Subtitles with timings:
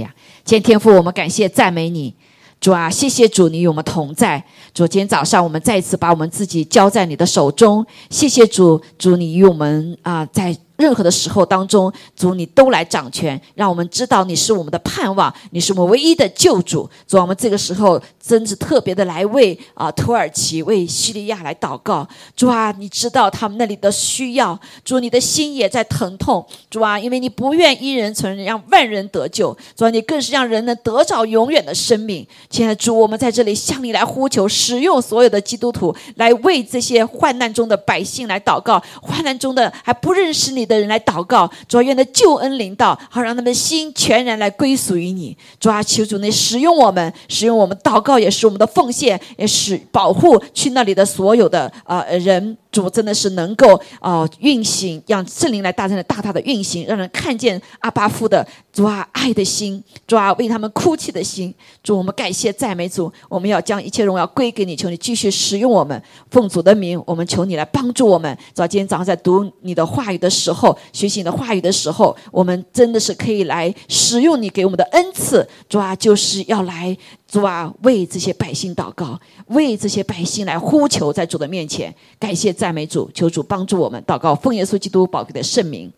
[0.00, 0.14] 呀，
[0.44, 2.14] 今天父，我们感谢赞美你，
[2.60, 4.44] 主啊，谢谢主，你与我们同在。
[4.74, 10.56] 主，今天早上我们再一次把我们自己交在你的手中，谢谢主，主你与我们啊在。
[10.80, 16.88] 任何的时候当中，主你都来掌权，让我们知道你是我们的盼望，你是我们唯一的救主。
[17.06, 22.08] 主，我们这个时候真是特别的来为啊土耳其、为叙利亚来祷告。
[22.34, 26.44] 主啊，你知道他们那里的需要，主你的心也在疼痛。
[26.70, 29.54] 主啊，因为你不愿一人存，让万人得救。
[29.76, 32.26] 主啊，你更是让人能得着永远的生命。
[32.48, 40.69] 亲爱的主，我们在这里向你来呼求，使用所有的基督徒来为这些患难中的百姓来祷告，患难中的还不认识你。
[40.70, 45.36] 的人来祷告，主啊，愿的救恩临到，好让他们心全然来归属于你。
[45.58, 52.56] 主啊，求主你使用我们，使用我们祷告，也是我们的奉献，也是保护去那里的所有的呃人。
[52.70, 53.66] 主真的是能够
[53.98, 61.52] 啊运行，让圣灵来大声的大大的运行，让人看见阿巴夫的主啊爱的心，主啊为他们哭泣的心。
[61.82, 68.38] 主，我们感谢赞美主，我们要将一切荣耀归给你，求你继续使用我们，奉主的名，我们求你来帮助我们。
[68.54, 75.48] 早今天早上在读你的话语的时候，后学习你的话语的时候，我们真的是可以来使用你给我们的恩赐。
[75.68, 76.96] 主啊，就是要来。
[77.30, 79.16] 主啊，为这些百姓祷告，
[79.46, 85.92] 为这些百姓来呼求，在主的面前感谢赞美主，求主帮助我们祷告，奉耶稣基督宝贵的圣名，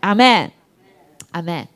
[0.00, 0.50] 阿门，
[1.32, 1.68] 阿门。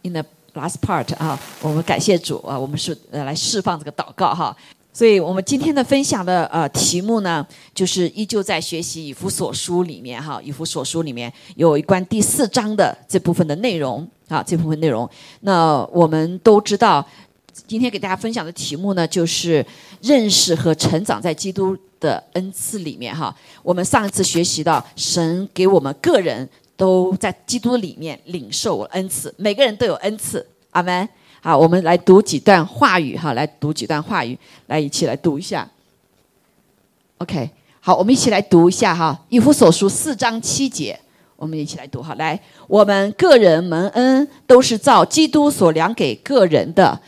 [0.00, 4.56] In the last part 啊，我们感谢主啊，我们是来释放这个祷告哈。
[4.92, 15.08] 所以我们今天的分享的呃题目呢，就是依旧在学习以弗所书里面哈，以弗所书里面有一关第四章的这部分的内容啊，这部分内容。
[15.40, 17.06] 那我们都知道。
[17.66, 19.64] 今天给大家分享的题目呢，就是
[20.00, 23.34] 认识和成长在基督的恩赐里面哈。
[23.62, 30.46] 我们上一次学习到，神给我们个人都在基督里面领受恩赐，每个人都有恩赐。
[30.70, 31.06] 阿门。
[31.44, 35.68] 好，我们来读几段话语哈，来读几段话语，来一起来读一下。
[37.18, 40.96] OK，好，我们一起来读一下哈，《以弗所书》四章七节，
[41.34, 42.14] 我们一起来读哈。
[42.14, 47.00] 来，我们个人蒙恩都是照基督所量给个人的。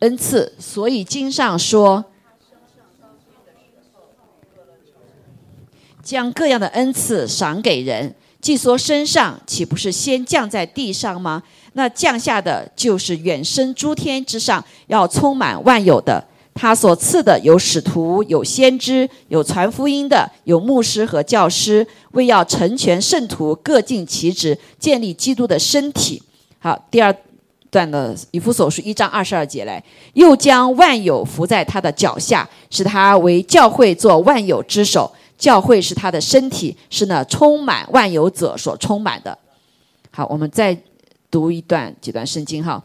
[0.00, 2.04] 恩赐，所以经上说，
[6.02, 8.12] 将各样的恩赐赏给人。
[8.46, 11.42] 既说身上，岂不是先降在地上吗？
[11.72, 16.24] 那降下的就是远升诸天之上，要充满万有的。
[16.54, 26.22] 他所赐的有使徒，有先知，有传福音的，有牧师和教师，为要成全圣徒，各尽其职，建立基督的身体。
[26.60, 27.12] 好，第二。
[27.68, 29.82] 段的以弗所书一章二十二节来，
[30.14, 35.12] 又将万有伏在他的脚下，使他为教会做万有之首。
[35.38, 39.36] 教会是他的身体，是那充满万有者所充满的。
[40.10, 40.76] 好，我们再
[41.30, 42.82] 读一段几段圣经哈，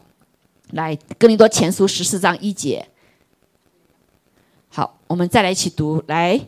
[0.72, 2.86] 来哥林多前书十四章一节。
[4.68, 6.38] 好，我们再来一起读，来，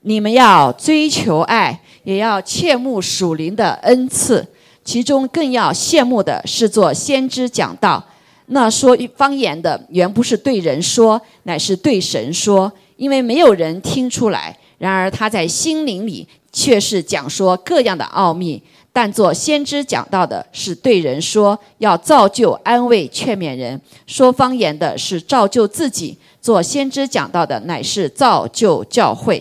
[0.00, 4.46] 你们要追求爱，也要切慕属灵的恩赐。
[4.84, 8.04] 其中更要羡慕的是做先知讲道，
[8.46, 14.58] 那说方言的原不是对人说，乃是对神说，因为没有人听出来。
[14.82, 18.60] 然而他在心灵里却是讲说各样的奥秘。
[18.92, 23.78] 但做先知讲到的是对人说，要造就、安慰、劝勉人；
[24.08, 26.18] 说方言的是造就自己。
[26.40, 29.40] 做先知讲到的乃是造就教会。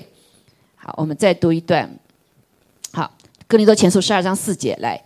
[0.75, 1.89] 好，我们再读一段。
[2.93, 3.11] 好，
[3.47, 5.01] 哥林多前书十二章四节来。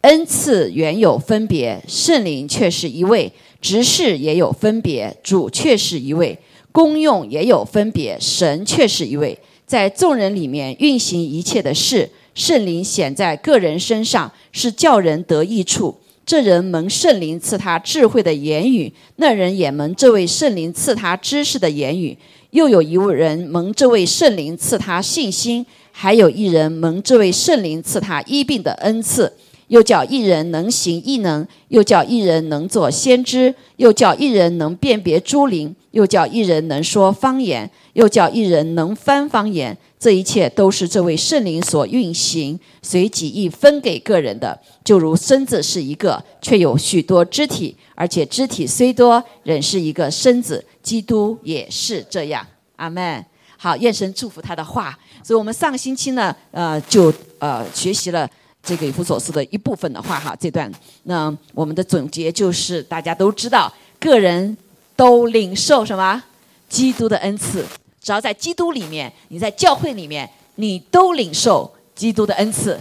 [0.00, 3.30] 恩赐原有分别，圣灵却是一位；
[3.60, 6.36] 执事也有分别，主却是一位；
[6.72, 9.38] 功用也有分别，神却是一位。
[9.68, 15.94] 在众人里面运行一切的事，圣灵显在个人身上，是叫人得益处。
[16.24, 22.16] 这人蒙圣灵赐他智慧的言语，那人也蒙这位圣灵赐他知识的言语。
[22.50, 29.30] 又有一位人蒙这位圣灵赐他信心，还有一人蒙这位圣灵赐他医病的恩赐。
[29.68, 39.76] 又叫一人能行异能，又叫一人能做先知，又叫一人能辨别诸灵，又叫一人能说方言，又叫一人能翻方言。
[39.98, 44.56] 这一切都是这位圣灵所运行，随己意分给个人的。
[44.84, 50.64] 就如身子是一个，却有许多肢体，而且肢体虽多，仍是一个身子。
[50.84, 52.46] 基督也是这样。
[52.76, 53.24] 阿门。
[53.56, 54.96] 好，愿神祝福他的话。
[55.24, 58.30] 所以我们上个星期呢，呃，就呃学习了。
[58.62, 60.70] 这个以弗所书的一部分的话，哈，这段
[61.04, 64.56] 那我们的总结就是，大家都知道，个人
[64.98, 66.24] 都领受什么？
[66.68, 67.64] 基督的恩赐。
[68.02, 72.80] 只要在基督里面，你在教会里面，你都领受基督的恩赐。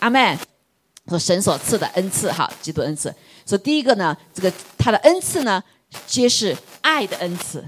[0.00, 0.36] 阿门。
[1.06, 3.12] 和神所赐的恩赐，哈，基督恩赐。
[3.44, 5.60] 所以第一个呢，这个他的恩赐呢，
[6.06, 7.62] 皆是爱的恩赐。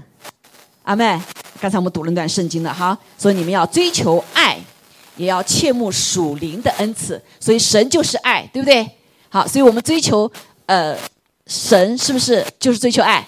[0.83, 1.19] 阿妹，
[1.59, 4.57] 刚才我们读了那段圣经了哈，所以你们要追求爱，
[5.17, 7.21] 也要切慕属灵的恩赐。
[7.37, 8.89] 所以神就是爱，对不对？
[9.27, 10.31] 好，所以我们追求
[10.67, 10.97] 呃
[11.47, 13.27] 神是不是就是追求爱？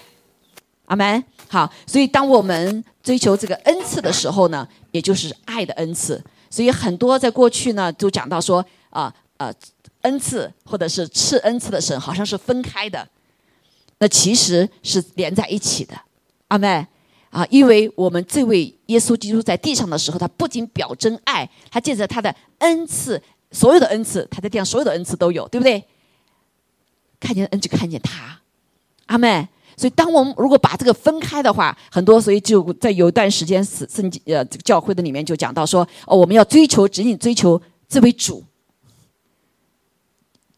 [0.88, 1.24] 阿门。
[1.48, 6.22] 好，所以当我们追求这个恩赐的时候呢，也就是爱的恩赐。
[6.50, 9.54] 所以很多在过去呢，都讲到说啊呃
[10.02, 13.08] 恩赐或者是赐恩赐的神好像是分开的，
[13.98, 15.94] 那其实是连在一起的。
[16.48, 16.86] 阿门。
[17.30, 25.84] 啊，因为我们这位耶稣基督在地上的时候，他不仅表征爱，他借着他的恩赐，所有的恩赐，他在地上所有的恩赐都有，对不对？
[27.20, 28.40] 看见恩就看见他，
[29.08, 29.46] 阿门。
[29.78, 38.42] 所以，当我们如果把这个分开的话，很多，所以就在有一段时间，圣圣经呃，教会的里面就讲到说，哦，我们要追求，仅仅追求这位主。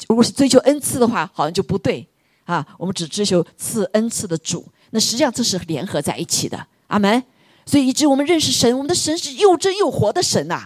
[0.09, 2.09] 如果是追求恩赐的话，好像就不对
[2.45, 2.67] 啊。
[2.79, 7.23] 我们只追求赐恩赐的主，那实际上这是联合在一起的，阿门。
[7.67, 10.65] 所以，以致我们认识神，我们的神是又真又活的神呐，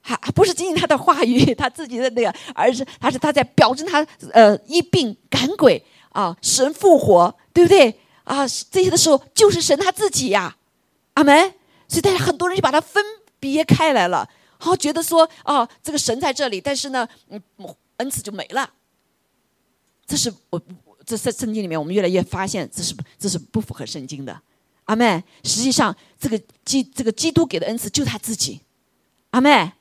[0.00, 7.34] 还还不是仅仅他的话语， 他自己的那个，而是他是他在表征他呃医病赶鬼啊，神复活。
[7.52, 8.46] 对不对啊？
[8.70, 10.56] 这些的时候就是神他自己呀，
[11.14, 11.54] 阿门。
[11.88, 13.04] 所以大家很多人就把它分
[13.38, 14.26] 别开来了，
[14.56, 17.38] 好觉得说哦，这个神在这里，但是呢，嗯，
[17.98, 18.70] 恩赐就没了。
[20.06, 20.58] 这是我
[21.04, 24.40] 这在圣经里面，我们越来越发现这是这是不符合圣经的，
[24.84, 25.22] 阿门。
[25.44, 28.60] 实际上，这个基这个基督给的恩赐就他自己，
[29.32, 29.72] 阿门。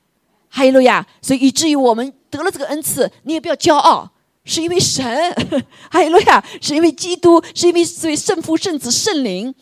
[0.50, 1.08] 哈利路亚。
[1.22, 4.12] 所以以至于我们得了这个恩赐，你也不要骄傲。
[4.44, 5.06] 是因为神，
[5.90, 6.44] 哈利路亚！
[6.62, 9.54] 是因为基督，是因为所谓圣父、圣子、圣灵，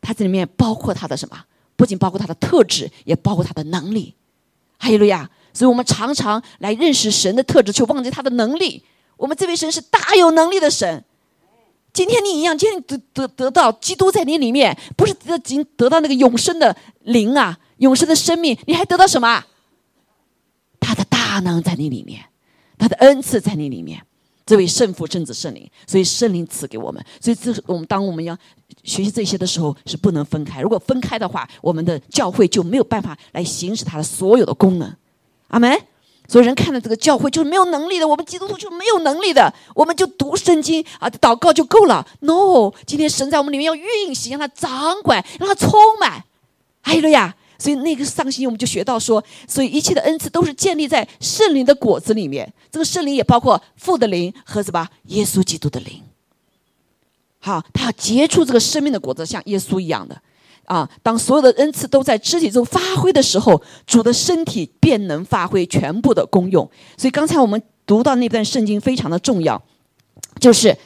[0.00, 1.44] 他这里面包括他的什么？
[1.76, 4.14] 不仅包括他的特质，也包括他的能力，
[4.78, 5.28] 哈利路亚！
[5.52, 8.82] 所以我们常常来认识神的特质，却忘记他的能力。
[9.18, 11.04] 我们这位神是大有能力的神。
[11.92, 19.44] 今天你一样，今天得得得到基督在你里面，不是得仅得到那个永生的灵啊，永生的生命，你还得到什么？
[20.80, 22.31] 他的大能在你里面。
[22.82, 24.02] 他的恩赐在你里面，
[24.44, 27.00] 这位圣父、圣子、圣灵，所以圣灵赐给我们。
[27.20, 28.36] 所以这是我们当我们要
[28.82, 30.60] 学习这些的时候，是不能分开。
[30.60, 34.92] 如果分开的话，我们的教会就没有办法来行使它的所有的功能。
[35.46, 35.80] 阿门。
[36.26, 42.04] 所以人看到这个教会就是没有能力的，我们基督徒就没有能力的，我们就读圣经啊，祷告就够了。
[42.20, 46.24] No，今天神在我们里面要运行，让他掌管，让他充满。
[46.80, 47.36] 还有了呀。
[47.62, 52.52] 所以那个上星期我们就学到说，所以一切的恩赐都是建立在圣灵的果子里面。
[52.72, 56.02] 这个圣灵也包括父的灵和什么耶稣基督的灵。
[57.38, 60.20] 好，他要结出这个生命的果子，像耶稣一样的
[60.64, 60.90] 啊。
[61.04, 66.68] 当所有的恩赐都在肢体中发挥的时候，主的身体便能发挥全部的功用。
[66.96, 69.62] 所以刚才我们读到那段圣经非常的重要，
[70.40, 70.76] 就是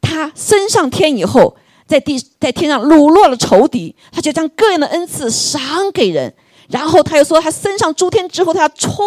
[0.00, 1.54] 他升上天以后。
[1.92, 6.34] 在地在天上掳落了仇敌，他就将各样的恩赐赏给人，
[6.70, 9.04] 然后他又说他升上诸天之后，他要充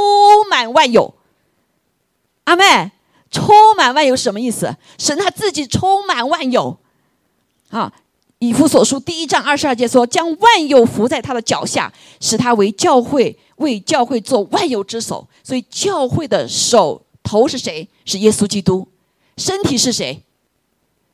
[0.47, 1.15] 满万有。
[2.43, 2.91] 阿妹，
[3.31, 4.77] 充满万有什么意思？
[4.99, 6.77] 神他自己充满万有。
[7.71, 7.91] 啊，
[8.37, 15.27] 以弗所书第一章二十二节说，将万有伏在他的脚下，使他为教会为教会做万有之首。
[15.43, 17.89] 所以教会的手头是谁？
[18.05, 18.87] 是耶稣基督。
[19.37, 20.21] 身体是谁？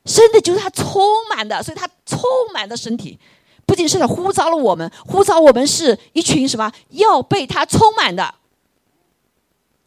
[0.05, 2.19] 身体就是他充满的，所以他充
[2.53, 3.19] 满的身体，
[3.65, 8.35] 不仅是他呼召了我们，呼召我们是一群什么要被他充满的，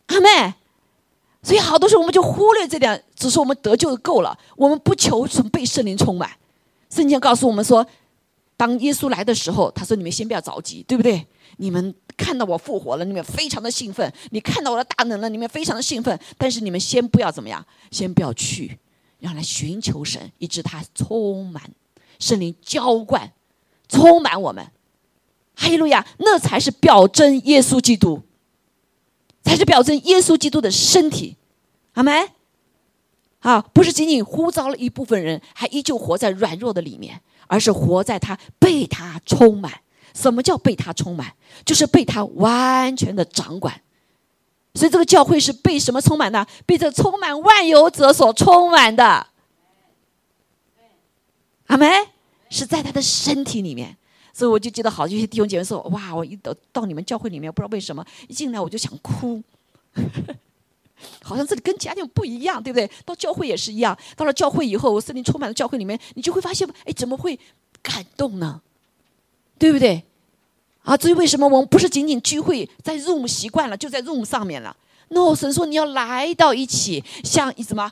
[0.06, 0.54] 阿妹。
[1.42, 6.30] 所以好多时候我们就忽略这点，只是我们得救就够了，我们不求什么被圣灵充满。
[6.88, 7.86] 圣经告诉我们说，
[8.56, 11.26] 当耶稣来的时候，他说：“你们先不要着急，对不对？
[11.58, 16.18] 你们看到我复活了，你们非常的兴奋；你看到我的大能了，你们非常的兴奋。
[16.38, 18.78] 但是你们先不要怎么样，先不要去。”
[19.24, 21.70] 要来寻求神，以致他充满
[22.18, 23.32] 圣灵浇灌，
[23.88, 24.70] 充满我们。
[25.56, 26.06] 哈利路亚！
[26.18, 28.22] 那才是表征耶稣基督，
[29.42, 31.36] 才是表征耶稣基督的身体。
[31.94, 32.28] 阿门。
[33.40, 39.80] 啊，不是仅仅呼召了一部分人，还依旧活在软弱的里面，而是活在他被他充满。
[40.14, 41.34] 什么叫被他充满？
[41.64, 43.80] 就是被他完全的掌管。
[44.74, 46.46] 所以这个教会是被什么充满的？
[46.66, 49.26] 被这充满万有者所充满的。
[51.66, 51.88] 阿门，
[52.50, 53.96] 是在他的身体里面。
[54.32, 59.40] 所以我就记得好，这些弟兄姐妹说：“哇，我一到到你们教会里面，不知道为什么一进来我就想哭，
[61.22, 62.90] 好像这里跟其他地方不一样，对不对？
[63.04, 63.96] 到教会也是一样。
[64.16, 67.38] 到了教会以后，我森林充满了教会里面，你就会发现，哎，怎么会
[67.80, 68.60] 感动呢？
[69.56, 70.02] 对不对？”
[70.84, 74.76] 啊，至于为什么我们不是仅仅聚会在 room 习惯了，就在 room 上面了
[75.08, 77.90] ，？no，神说你要来到一起，像什么，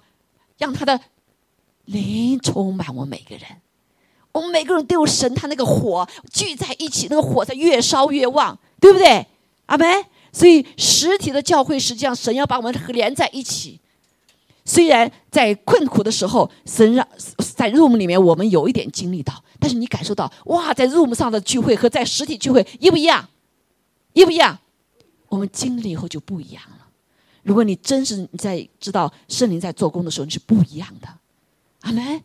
[0.59, 1.01] 让他的
[1.87, 3.45] 灵充满我们每个人。
[4.33, 9.27] 我们每个人都有神他那个火聚在一起，那个火在越烧越旺，对不对？
[9.67, 10.05] 阿门。
[10.33, 13.79] 所以实体的教会实际上神要把我们连在一起。
[14.65, 17.07] 虽然在困苦的时候，神让
[17.55, 23.29] 在 room 里面我们有一点经历到，但是你感受到哇，在 room 上的聚会和在实体聚会一不一样？
[24.13, 24.59] 一不一样？
[25.29, 26.89] 我们经历以后就不一样了。
[27.45, 31.09] 如果你真是在知道圣灵在做工的时候，你是不一样的。
[31.83, 32.21] 阿门。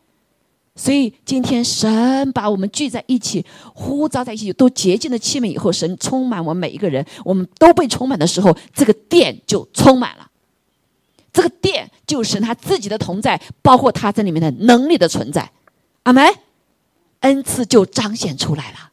[0.75, 10.31] 所以今天神把我们聚在一起，呼召在一起，都洁净的器皿以后，神充满我们每一个人，我们都被充满的时候，这个殿就充满了。
[11.31, 15.51] 这个殿就是神他自己的同在，包括他在里面的能力的存在，
[16.01, 16.27] 阿门。
[17.21, 18.91] 恩赐就彰显出来了。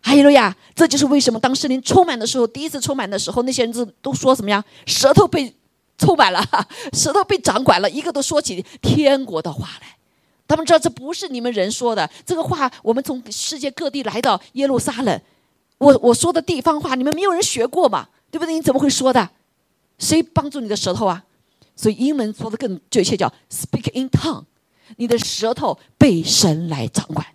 [0.00, 0.56] 哈利路亚！
[0.74, 4.64] 这就是为什么当圣灵充满的时候，第一次充满的时候，那些人都都说什么呀？
[4.86, 5.54] 舌头被
[5.98, 6.42] 充满了，
[6.94, 9.96] 舌头被掌管了，一个都说起天国的话来。
[10.46, 15.20] 他们知道这不是你们人说的，这个话我们从世界各地来到耶路撒冷，
[15.76, 18.08] 我我说的地方话，你们没有人学过嘛？
[18.30, 18.54] 对不对？
[18.54, 19.28] 你怎么会说的？
[19.98, 21.24] 谁帮助你的舌头啊？
[21.76, 24.44] 所以英文说的更确切，叫 speak in tongue。
[24.96, 27.26] 你的舌头被神来掌管，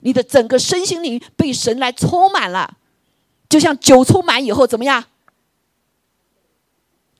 [0.00, 2.76] 你的整个身心灵被神来充满了，
[3.48, 5.04] 就像酒充满以后怎么样？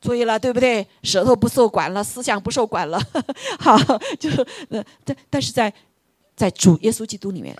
[0.01, 0.87] 注意了，对不对？
[1.03, 2.99] 舌头不受管了，思想不受管了，
[3.61, 3.77] 好，
[4.19, 5.73] 就是呃，但但是在
[6.35, 7.55] 在主耶稣基督里面，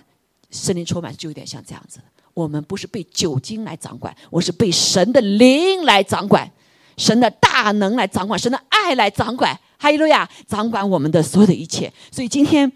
[0.49, 1.99] 圣灵充满就有点像这样子。
[2.33, 6.49] 我们不是被酒精来掌管，我是被神的灵来掌管。
[6.97, 11.91] 神的大能来掌管，神的爱来掌管，哈利路亚，掌管我们的所有的一切。
[12.11, 12.71] 所以今天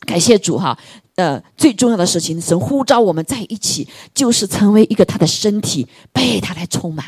[0.00, 0.76] 感谢主哈，
[1.16, 7.04] 呃，最重要的事情，神呼召我们在一起，就是成为一个他的身体，被他来充满，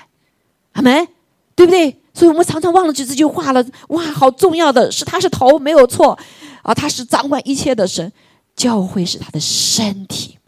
[0.73, 1.07] 阿门，
[1.55, 1.95] 对不对？
[2.15, 3.65] 所以我们常常忘了这这句话了。
[3.89, 6.19] 哇，好重要的是，他是头，没有错
[6.63, 8.11] 啊，他是掌管一切的神，
[8.57, 10.39] 教会是他的身体。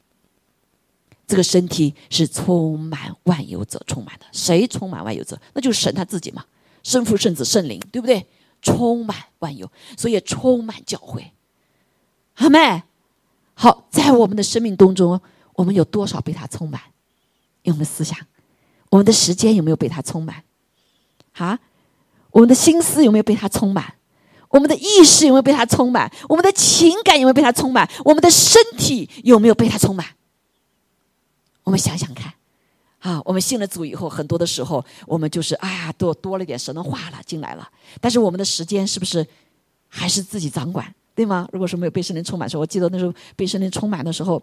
[1.26, 5.38] 这个身体是充满万有者充满的，谁充满万有者？
[5.52, 6.44] 那就是神他自己嘛，
[6.82, 8.26] 圣父、圣子、圣灵，对不对？
[8.62, 11.30] 充满万有，所以充满教会。
[12.34, 12.82] 阿妹，
[13.60, 15.20] 好，在我们的生命当中，
[15.52, 16.80] 我们有多少被他充满？
[17.64, 18.18] 用我们的思想，
[18.88, 20.42] 我们的时间有没有被他充满？
[21.34, 21.58] 啊，
[22.30, 23.96] 我们的心思有没有被他充满？
[24.48, 26.10] 我们的意识有没有被他充满？
[26.26, 27.86] 我们的情感有没有被他充满？
[28.02, 30.06] 我们的身体有没有被他充满？
[31.64, 32.32] 我们想想看，
[33.00, 37.68] 啊，我们信了主以后，很多的时候，我们就是哎呀，多多了点神的话了进来了。
[38.00, 39.26] 但是我们的时间是不是
[39.86, 41.48] 还是自己掌管，对吗？
[41.52, 44.42] 如果说没有被圣灵充满的时候，我记得那时候被圣灵充满的时候，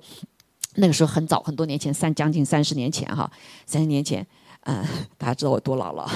[0.76, 3.30] 那个时候很早，很多年前，三将近三十年前哈，
[3.66, 4.26] 三十年前，
[4.62, 4.86] 嗯，
[5.18, 6.10] 大家知道我多老了。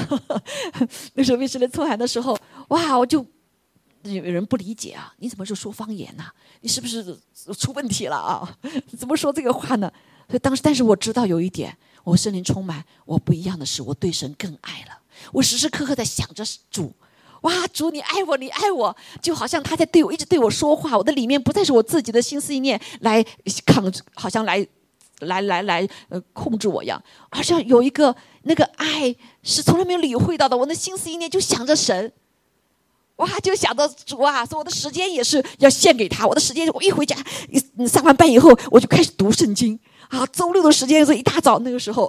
[1.15, 3.25] 那时候被圣灵充满的时候，哇，我就
[4.03, 6.25] 有人不理解啊，你怎么就说方言呢？
[6.61, 7.03] 你是不是
[7.57, 8.57] 出问题了啊？
[8.97, 9.91] 怎么说这个话呢？
[10.27, 14.99] 所以当时，但是我知道有一点，我森林充满我不一样的是，我对神更爱了。
[15.31, 16.93] 我时时刻刻在想着主，
[17.41, 20.97] 哇，主你爱我，你爱我，就好像他在对我一直对我说话。
[20.97, 23.23] 我的里面不再是我自己的心思意念来
[23.65, 24.65] 抗，好像来
[25.21, 30.55] 来来来呃控制我一样，好像有一个那个爱是从来没有理会到的。
[30.55, 32.11] 我的心思意念就想着神，
[33.15, 36.27] 哇，就想着主啊，所以我的时间也是要献给他。
[36.27, 37.15] 我的时间，我一回家，
[37.87, 39.79] 上完班以后，我就开始读圣经。
[40.11, 42.05] 啊，周六的时间是一大早，那个时候，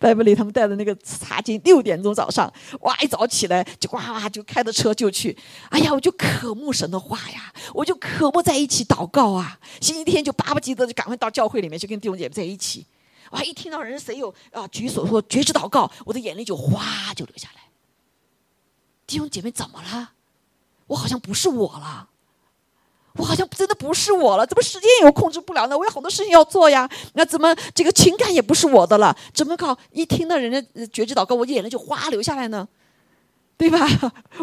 [0.00, 2.50] 戴布里他们带的那个茶经，六点钟早上，
[2.80, 5.36] 哇，一早起来就哇哇就开着车就去，
[5.68, 12.86] 哎呀，我就渴慕神的话呀，我就渴慕在一起祷告啊，星期天就巴不得就赶快到教会里面去跟弟兄姐妹在一起，
[13.32, 17.60] 哇，一听到人谁有啊举手说绝志祷告，我的眼泪就哗就流下来。
[19.06, 20.12] 弟兄姐妹怎么了？
[20.86, 22.08] 我好像不是我了。
[23.16, 25.76] 我好像真的不是我了，怎么时间也控制不了呢？
[25.76, 29.16] 我有好多事情要做呀，那怎么这个情感也不是我的了？
[29.34, 29.76] 怎么搞？
[29.90, 32.66] 一听到人家绝志祷告，我眼泪就哗流下来呢？
[33.58, 33.86] 对吧？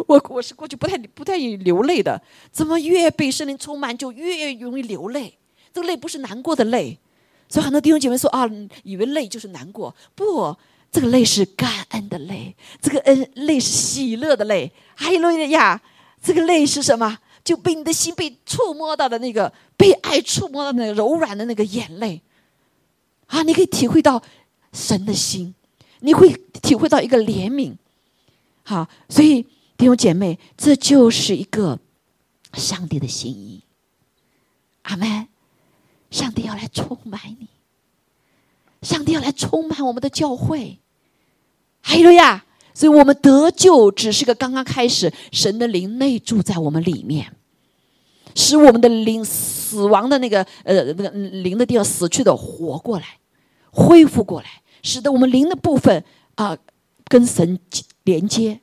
[0.08, 2.22] 我我是过去不太不太流泪的，
[2.52, 5.38] 怎么越被圣灵充满就越容易流泪？
[5.74, 6.98] 这个泪不是难过的泪，
[7.50, 8.50] 所以很多弟兄姐妹说啊，
[8.84, 10.56] 以为泪就是难过，不，
[10.92, 14.72] 这个泪是感恩的泪，这个恩泪是喜乐的泪。
[14.96, 15.82] 还有了呀，
[16.24, 17.18] 这个泪是什么？
[17.50, 22.22] 就被你的心被触摸到的那个被爱触摸到那个柔软的那个眼泪，
[23.26, 24.22] 啊，你可以体会到
[24.72, 25.56] 神的心，
[26.02, 27.74] 你会体会到一个怜悯，
[28.62, 29.42] 好，所以
[29.76, 31.80] 弟兄姐妹，这就是一个
[32.54, 33.64] 上帝的心意。
[34.84, 35.28] 阿门。
[36.12, 37.48] 上帝要来充满你，
[38.84, 40.78] 上帝要来充满我们的教会，
[41.82, 47.36] 还有呀，所以我们得救只是个刚刚开始，神的灵内住在我们里面，
[48.36, 53.06] 使我们的灵死亡的那个呃那个灵的地方死去的活过来，
[53.72, 54.48] 恢复过来，
[54.84, 56.04] 使得我们灵的部分
[56.36, 56.58] 啊
[57.06, 57.60] 跟神
[58.04, 58.60] 连接。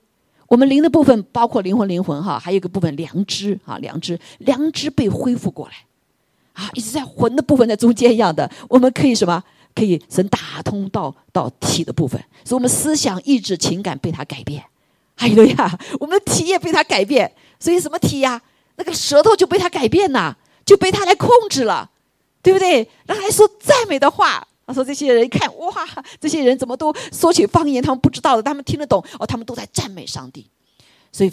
[0.49, 5.75] 我们灵的部分包括灵魂，灵魂哈，还有一个部分良知啊，良知，良知被恢复过来，
[6.52, 9.42] 啊，一直在魂的部分在中间一样的，我们可以什么？
[9.75, 14.64] 可以神打通到到体的部分，所以我们思想、意志、情感被它改变。
[15.16, 17.30] 哎呦呀，我们的体也被它改变，
[17.61, 18.40] 所以什么体呀？
[18.76, 21.90] 那个舌头就被他改变了，就被他来控制了，
[22.42, 22.88] 对不对？
[23.06, 24.47] 让他来说赞美的话。
[24.68, 25.73] 他说：“这些人一看，哇，
[26.21, 27.80] 这些人怎么都说起方言？
[27.80, 29.25] 他们不知道的，他们听得懂哦。
[29.25, 30.50] 他们都在赞美上帝，
[31.12, 31.33] 所以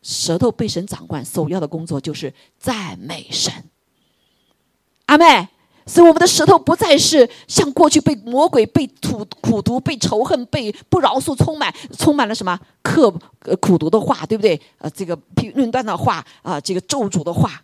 [0.00, 3.52] 舌头被神掌管，首要的工作就是赞美神。
[5.06, 5.48] 阿妹，
[5.88, 14.60] 所以我们的舌头不再是像过去被魔鬼、被苦苦毒、被仇恨、被不饶恕充满，充满了什么刻呃苦毒的话，对不对？
[14.76, 17.62] 呃，这个评论断的话啊，这个咒诅的话，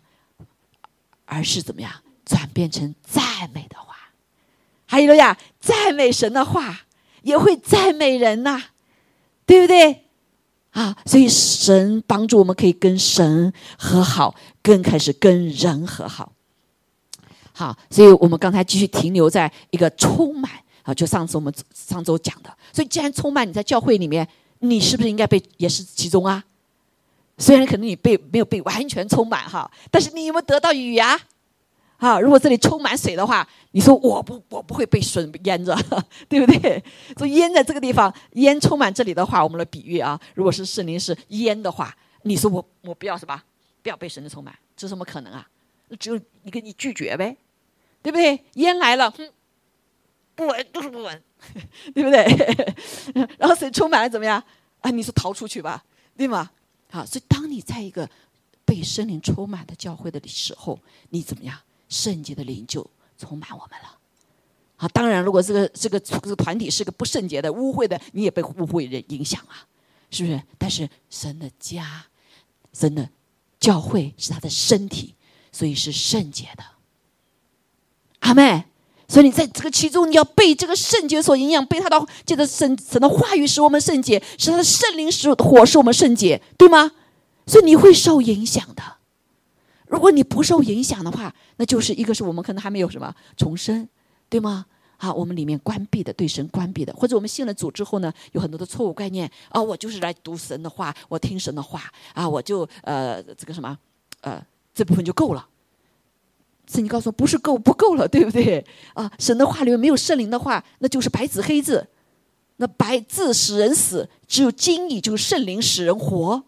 [1.25, 1.91] 而是怎么样
[2.25, 3.95] 转变成赞美的话。”
[4.87, 6.81] 还有呀，赞美神的话
[7.21, 8.61] 也会赞美人呐，
[9.45, 10.01] 对不对？
[10.71, 16.33] 啊，所以神帮助我们可以跟神和好，更开始跟人和好。
[17.57, 20.51] 好，所以我们刚才继续停留在一个充满
[20.83, 22.53] 啊，就上次我们上周讲的。
[22.73, 24.27] 所以既然充满，你在教会里面，
[24.59, 26.43] 你是不是应该被也是其中啊？
[27.37, 31.17] 虽然可能你被没有被完全充满哈，但是你有没有得到雨呀？
[31.95, 35.73] 啊，如果这里充满水的话，你说我不，我不会被水淹着，
[36.27, 36.83] 对不对？
[37.17, 43.41] 所以淹在这个地方，淹充满这里的话，我们的比喻啊，如果是圣灵是淹的话，你说我我不要什么，
[43.81, 45.47] 不要被神的充满，这怎么可能啊？
[45.99, 47.37] 只有一个你拒绝呗，
[48.05, 48.39] 对不对？
[48.53, 49.27] 烟来了，哼，
[50.35, 51.23] 不闻就是不闻，
[51.91, 52.23] 对不对？
[53.39, 54.43] 然后水充满了怎么样？
[54.81, 55.83] 啊，你说逃出去吧，
[56.15, 56.51] 对吗？
[56.91, 58.07] 好，所以当你在一个
[58.63, 61.59] 被圣灵充满的教会的时候，你怎么样？
[61.89, 63.97] 圣洁的灵就充满我们了，
[64.77, 69.65] 啊，当然，如果这个这个这个团体是个不圣洁的、污秽的，你也被污秽人影响啊，
[70.11, 70.39] 是不是？
[70.59, 72.05] 但是神的家，
[72.71, 73.09] 神的
[73.59, 75.15] 教会是他的身体，
[75.51, 76.63] 所以是圣洁的。
[78.25, 78.65] 阿妹，
[79.07, 86.91] 所以你在这个其中，你要被这个圣洁所影响，被他的借着神神的话语使我们圣洁，使他的圣灵使火使我们圣洁，对吗？
[87.45, 88.81] 所以你会受影响的。
[89.85, 93.87] 如果你不受影响的话，那就是一个是我们可能还没有什么重生，
[94.27, 94.65] 对吗？
[94.97, 101.83] 啊，我们里面关闭的对神关闭的，或者我们信了主之后呢，有很多的错误概念啊，我就是来读神的话，我听神的话
[102.15, 103.77] 啊，我就呃这个什么
[104.21, 105.47] 呃这部分就够了。
[106.67, 108.65] 圣经告诉我不是够不够了，对不对？
[108.93, 111.87] 啊，神的话里面没有圣灵的话，那就是白纸黑字，
[112.57, 116.43] 那白字使人死，只有经义就是圣灵使人活，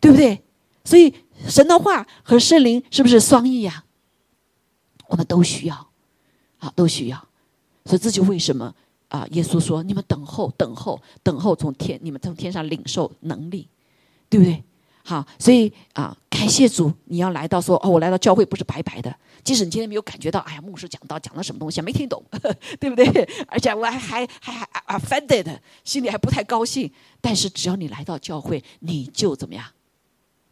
[0.00, 0.42] 对不对？
[0.84, 1.14] 所以。
[1.48, 3.84] 神的话和圣灵是不是双翼呀？
[5.08, 5.88] 我们都需要，
[6.58, 7.18] 啊，都需要。
[7.84, 8.72] 所以这就为什么
[9.08, 9.26] 啊？
[9.32, 13.68] 耶稣说：“你们等候，等候，等候，从天，你们从天上领受能力，
[14.30, 14.62] 对不对？”
[15.06, 19.14] 好，所以啊，感谢主，你要来到说哦，我来到教会不是白白的。
[19.44, 22.24] 即使你今天没有感觉到，哎呀，牧师讲到讲了什么东西没听懂，
[22.80, 23.06] 对不对？
[23.46, 26.90] 而且我还还还还 offended，心里还不太高兴。
[27.20, 29.62] 但是只要你来到教会，你就怎么样？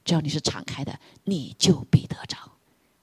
[0.05, 2.37] 只要你是敞开的，你就必得着，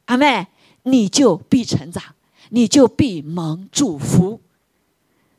[0.06, 0.46] 阿妹，
[0.84, 2.04] 你就必成长，
[2.50, 4.40] 你就必蒙祝福。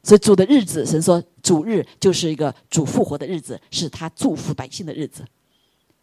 [0.02, 5.24] 所以主的日子，神说主日就是一个主复活的日子，是他祝福百姓的日子。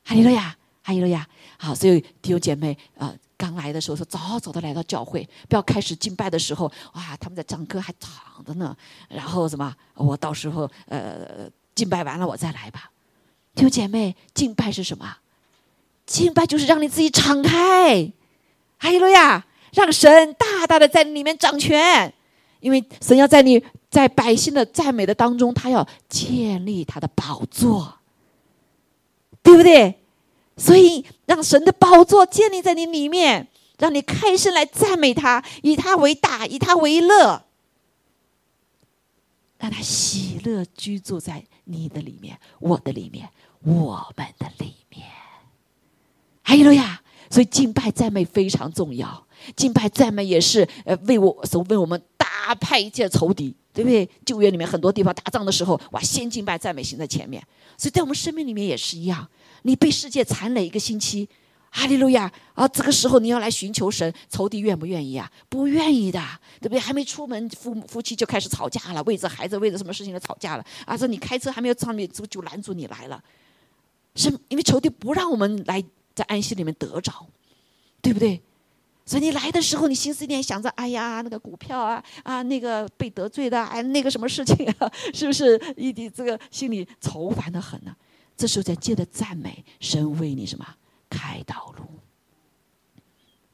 [0.07, 1.27] 哈利路亚，哈利路亚。
[1.57, 8.73] 好，所以弟兄姐妹啊，刚来的时候说早早的来到教会，不要开始敬拜的时候，哇，他们在唱歌还躺着呢。
[9.09, 12.89] 然后什么，我到时候呃敬拜完了我再来吧。
[13.53, 15.17] 弟兄姐妹，敬拜是什么？
[16.05, 18.09] 敬拜就是让你自己敞开，
[18.77, 22.13] 哈利路亚，让神大大的在里面掌权，
[22.61, 27.97] 因为神要在你在百姓的赞美的当中，他要建立他的宝座，
[29.47, 29.95] 对不对？
[30.57, 37.45] 所以让神的宝座建立在你里面，让你开声来赞美他，以他为大，以他为乐，
[39.57, 43.29] 让他喜乐居住在你的里面，我的里面，
[43.63, 45.07] 我们的里面。
[46.43, 47.01] 哈利路亚！
[47.29, 54.09] 所以敬拜赞美非常重要，敬拜赞美也是呃为我所为我们打败一切仇敌，对不对？
[54.25, 57.39] 旧约里面很多地方打仗的时候，哇，先敬拜赞美行在前面。
[57.77, 59.29] 所以在我们生命里面也是一样，
[59.61, 61.29] 你被世界缠累一个星期，
[61.69, 62.67] 哈利路亚啊！
[62.69, 65.31] 这个时候你要来寻求神，仇敌愿不愿意啊？
[65.47, 66.19] 不愿意的，
[66.59, 66.79] 对不对？
[66.79, 70.65] 还没出门，夫夫妻就开始吵架了，为着孩子，为着什么事情来吵架了？
[70.87, 73.23] 啊，说你开车还没有上面，就就拦住你来了，
[74.15, 75.83] 是因为仇敌不让我们来
[76.15, 77.27] 在安息里面得着，
[78.01, 78.41] 对不对？
[79.07, 85.57] 所以你来的时候，你心思念想着，哎呀，那个股票啊，啊，那个被得罪的，哎，那个什么事情啊， 是不是？
[85.77, 87.95] 一滴这个心里愁烦的很呢？
[88.35, 90.67] 这时候在借着赞美，神为你什么？
[91.09, 91.85] 开道路，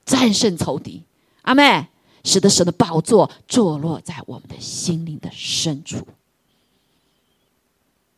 [0.04, 1.04] 战胜仇敌，
[1.44, 1.86] 阿妹，
[2.24, 6.08] 使得神的宝座坐落在我们的心灵的深处，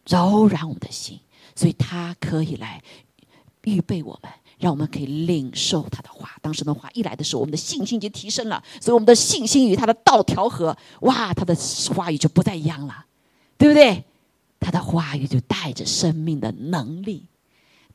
[0.07, 1.19] 柔软我们的心，
[1.53, 2.81] 所以他可以来
[3.65, 6.37] 预备我们，让我们可以领受他的话。
[6.41, 11.55] 当神的话一来的时候，我们的信心就提升了，所以我们的信心与他的道调和，哇，他的
[11.93, 13.05] 话语就不再一样了，
[13.57, 14.03] 对不对？
[14.59, 17.25] 他的话语就带着生命的能力。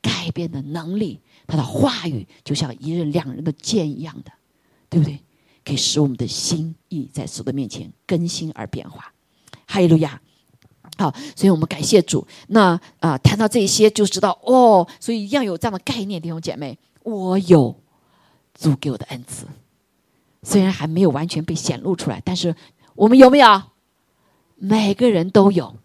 [0.01, 4.31] 改变的能力，他的话语就像一刃两刃的剑一样的，
[4.89, 5.19] 对不对？
[5.63, 9.13] 可以使我们的心意在主的面前更新而变化。
[9.67, 10.19] 哈利路亚！
[11.01, 12.25] 好，所以我们感谢主。
[12.47, 17.75] 那啊，谈到这些就知道哦，所以一样有这样的概念，弟兄姐妹，我有
[18.53, 19.45] 主给我的恩赐，
[20.43, 22.55] 虽然还没有完全被显露出来，但是
[22.95, 23.61] 我们有没有？
[24.55, 25.75] 每个人都有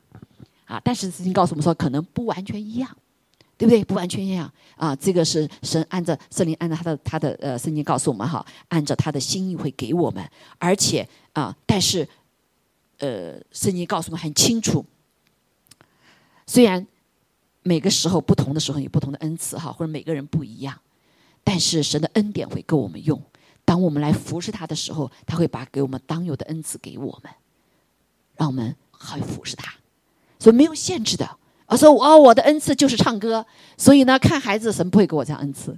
[0.66, 2.96] 啊，但是圣经告诉我们说，可能不完全一样。
[3.58, 3.82] 对不对？
[3.82, 4.94] 不完全一样啊！
[4.96, 10.22] 这个是神按照圣灵按照他的他的呃圣经告诉我们哈，按照他的心意会给我们，
[10.58, 12.06] 而且啊，但是
[12.98, 14.84] 呃，圣经告诉我们很清楚，
[16.46, 16.86] 虽然
[17.62, 20.78] 每个时候不同的时候有不同的恩赐哈，或者每个人不一样，
[21.42, 23.20] 但是神的恩典会够我们用。
[23.64, 27.32] 当我们来服侍他的时候，他会把给我们当有的恩赐给我们，
[28.36, 29.74] 让我们好服侍他，
[30.38, 31.36] 所以没有限制的。
[31.66, 33.44] 我说：“哦，我的恩赐就是唱歌，
[33.76, 35.76] 所以呢，看孩子神不会给我这样恩赐，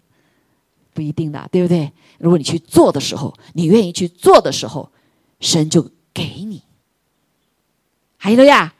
[0.93, 1.91] 不一定的，对不对？
[2.19, 4.93] 如果你去做的时候，你愿意去做的时候，
[5.41, 6.63] 神就给你。
[8.19, 8.75] 还有呀，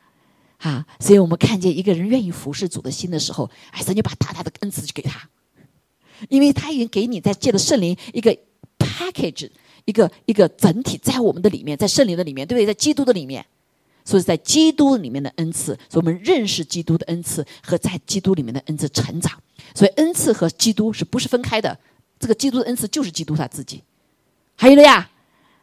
[0.59, 5.29] 啊，所以我们看见一个人愿意服侍主的心的时候，哎，神就把大大的恩赐去给他，
[6.29, 8.37] 因为他已经给你在借着圣灵一个
[8.79, 9.51] package，
[9.85, 12.67] 一个一个整体在我们的里面，在圣灵的里面，对不对？
[12.67, 13.45] 在基督的里面。”
[14.09, 19.39] 所以在基督里面的恩赐，所以我们认识基督的恩赐和在基督里面的恩赐成长。
[19.75, 21.79] 所以恩赐和基督是不是分开的？
[22.19, 23.83] 这个基督的恩赐就是基督他自己。
[24.57, 25.11] 还有了呀，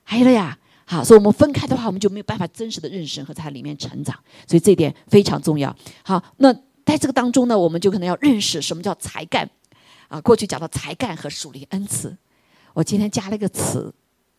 [0.04, 0.56] 还有了呀。
[0.86, 4.18] 好，所以我们分开的话，我们就没有办法真实的认识和在里面成长。
[4.48, 5.76] 所以这一点非常重要。
[6.04, 6.54] 好，那
[6.86, 9.50] 在这个当中呢，我们就可能要认识什么叫才干
[10.08, 10.22] 啊。
[10.22, 12.16] 过去讲到才干和属灵恩赐，
[12.74, 13.94] 我今天加了一个词，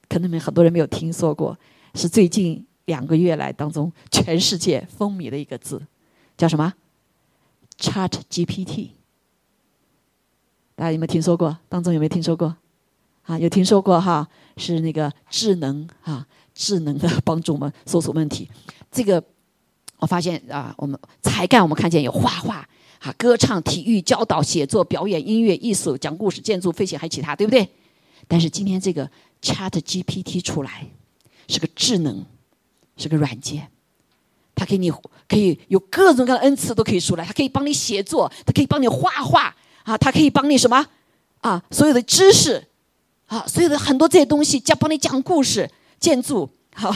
[0.08, 1.58] 可能没很多人没有听说过，
[1.94, 2.66] 是最近。
[2.86, 5.82] 两个月来当中，全世界风靡的一个字，
[6.36, 6.72] 叫什么
[7.80, 8.90] ？Chat GPT。
[10.76, 11.58] 大家有没有听说过？
[11.68, 12.56] 当中有没有听说过？
[13.26, 14.26] 啊，有听说过哈？
[14.56, 18.48] 是那个智能啊，智能的帮助我们搜索问题。
[18.90, 19.22] 这个
[19.98, 22.66] 我发现啊，我们才干，我们看见有画画
[23.00, 27.68] 啊、歌唱、体育、教导、写作、表演、音乐、艺术、讲故事、建筑、飞行，还有其他，对不对？
[28.26, 29.10] 但是今天这个
[29.42, 30.86] Chat GPT 出来，
[31.48, 32.24] 是个智能。
[32.98, 33.68] 是个软件，
[34.54, 34.90] 它给你
[35.28, 40.86] 可以有各种各样的恩赐都可以出来，它可以帮你写作，它可以帮你画画啊，它可以帮你什么
[41.42, 41.62] 啊？
[41.70, 42.66] 所有的知识
[43.26, 46.48] 啊，所有的很多这些东西，讲帮你讲故事、建筑。
[46.74, 46.90] 好，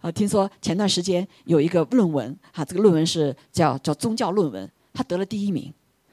[0.00, 5.72] 啊，听说前段时间有一个论文啊，这个论文是叫叫宗教论文，他得了第一名，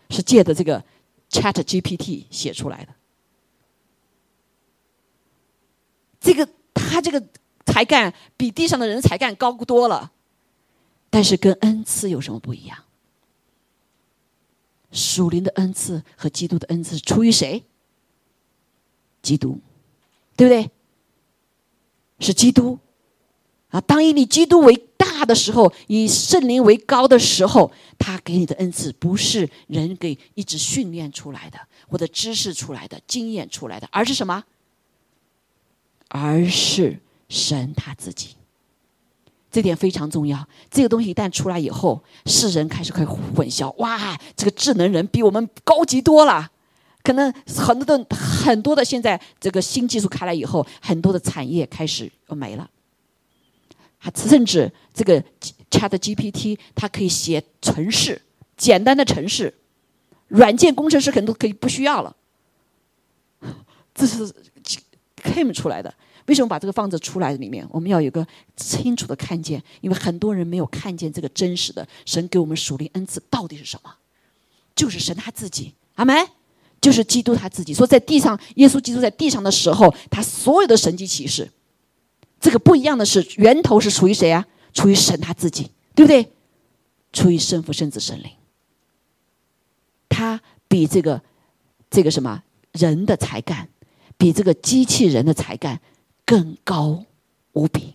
[0.10, 0.84] 是借的这个
[1.30, 2.94] Chat GPT 写出来的。
[6.20, 7.24] 这个他这个。
[7.66, 10.12] 才干比地上的人才干高多了，
[11.10, 12.78] 但是跟恩赐有什么不一样？
[14.92, 17.64] 属灵的恩赐和基督的恩赐出于谁？
[19.24, 19.60] 基督，
[20.38, 20.70] 对不对？
[22.20, 22.78] 是基督
[23.70, 23.82] 啊！
[23.82, 31.58] 当以你基督为大的时候，以圣灵为高的时候，他给你的恩赐不是人给一直训练出来的，
[31.88, 34.44] 或者知识出来的、经验出来的，而是什么？
[36.10, 37.00] 而是。
[37.30, 38.36] 神他自己，
[39.50, 40.48] 这点非常重要。
[40.70, 43.74] 这个东西一旦出来以后，世人开始可以混淆。
[43.78, 46.52] 哇，这个智能人比我们高级多了。
[47.04, 52.70] 可能很多的很多的现在这个新技术开来以后，很多的产业开始要没了。
[53.98, 55.22] 还甚至这个
[55.70, 58.22] Chat GPT，它可以写程式，
[58.58, 59.54] 简单的程式，
[60.28, 62.16] 软件工程师很多可以不需要了。
[63.94, 64.34] 这是
[65.22, 65.94] came 出来的。
[66.26, 67.68] 为什么把这个放在出来里面？
[67.70, 73.94] 我们要有个清楚的看见，因为很多人没有看见这个真实的神给我们属灵恩赐到底是什么，
[74.74, 76.26] 就是神他自己，阿门，
[76.84, 77.74] 就是基督他自己。
[77.74, 81.50] 说在地上，耶稣基督在地上的时候，他所有的神迹启示，
[82.42, 84.46] 这个不一样的是，源头是属于谁啊？
[84.74, 86.30] 属于神他自己，对不对？
[87.14, 88.30] 出于圣父、圣子、圣灵。
[90.10, 91.22] 他比这个
[91.90, 92.44] 这个什么
[92.74, 93.70] 人的才干，
[94.18, 95.80] 比这个机器人的才干
[96.26, 97.06] 更高
[97.54, 97.94] 无比。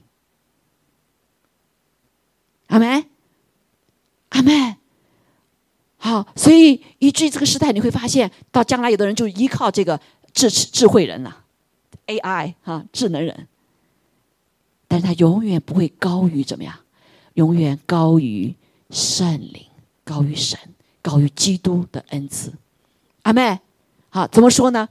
[2.68, 3.04] 阿门，
[4.30, 4.76] 阿门。
[5.98, 10.00] 好，所以以至于这个时代，你会发现，到将来有的人就依靠这个
[10.32, 11.44] 智智慧人了
[12.06, 13.48] ，AI 哈，智能人。
[14.86, 16.74] 但是他永远不会高于怎么样？
[17.34, 18.54] 永远高于
[18.90, 19.66] 圣灵，
[20.04, 20.58] 高于神，
[21.02, 22.52] 高于基督的恩赐。
[23.22, 23.58] 阿妹，
[24.08, 24.88] 好，怎么说呢？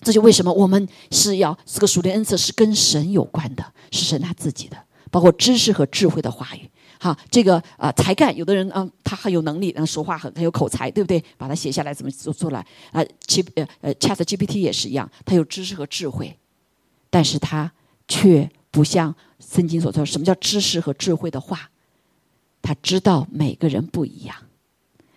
[0.00, 4.76] 这就为什么我们是要这个属灵恩赐是跟神有关的，是神他自己的，
[5.10, 6.70] 包括知识和智慧的话语。
[7.00, 11.22] 好，这个啊，才干，有的人嗯，他很有能力，然后说话很很有口才，对不对？
[11.36, 12.64] 把它写下来，怎么做出来？
[12.90, 16.36] 啊，G 呃呃，Chat GPT 也是一样，他有知识和智慧，
[17.08, 17.70] 但是他
[18.08, 21.70] 却不像圣经所说，什么叫知识和智慧的话？
[22.60, 24.34] 他知道每个人不一样，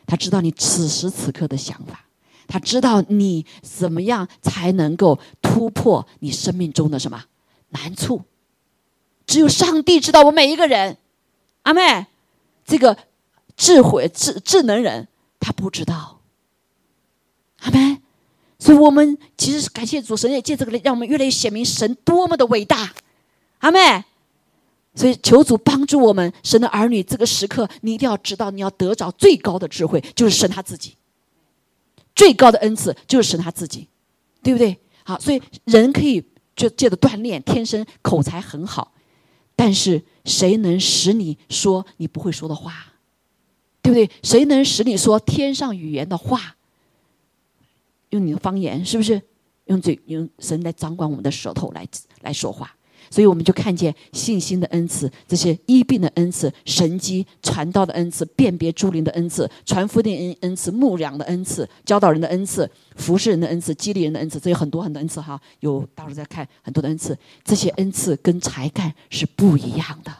[0.05, 2.05] 他知道你此时此刻的想法，
[2.47, 7.25] 他知道你怎么样才能够突破你生命中的什么
[7.69, 8.21] 难处？
[9.25, 10.97] 只有上帝知道我每一个人。
[11.63, 12.07] 阿妹，
[12.65, 12.97] 这个
[13.55, 15.07] 智慧智智能人
[15.39, 16.19] 他不知道，
[17.59, 18.01] 阿妹，
[18.57, 22.91] 所以我们其实感谢主神也借这个让我们越来越显明神多么的伟大，
[23.59, 24.03] 阿妹，
[24.95, 30.95] 所以求主帮助我们神的儿女，这个时刻你一定要知道，你要得着最高的智慧，就是神他自己，
[32.15, 33.87] 最高的恩赐就是神他自己，
[34.41, 34.79] 对不对？
[35.03, 36.23] 好，所以人可以
[36.55, 38.93] 就借着锻炼，天生口才很好，
[39.55, 40.03] 但是。
[40.25, 42.93] 谁能使你说你不会说的话，
[43.81, 44.09] 对不对？
[44.23, 46.55] 谁能使你说天上语言的话？
[48.09, 49.21] 用你的方言，是不是？
[49.65, 51.87] 用嘴，用神来掌管我们的舌头来
[52.21, 52.75] 来说话。
[53.11, 65.39] 所以我们就看见信心的恩赐，这些医病的恩赐、神机传道的恩赐、辨别诸灵的恩赐、传福音恩恩赐、牧养的恩赐、教导人的恩赐、服侍人的恩赐、激励人的恩赐，这有很多很多恩赐哈。
[65.59, 70.11] 有到时候再看很多的恩赐，这些恩赐跟才干是不一样的。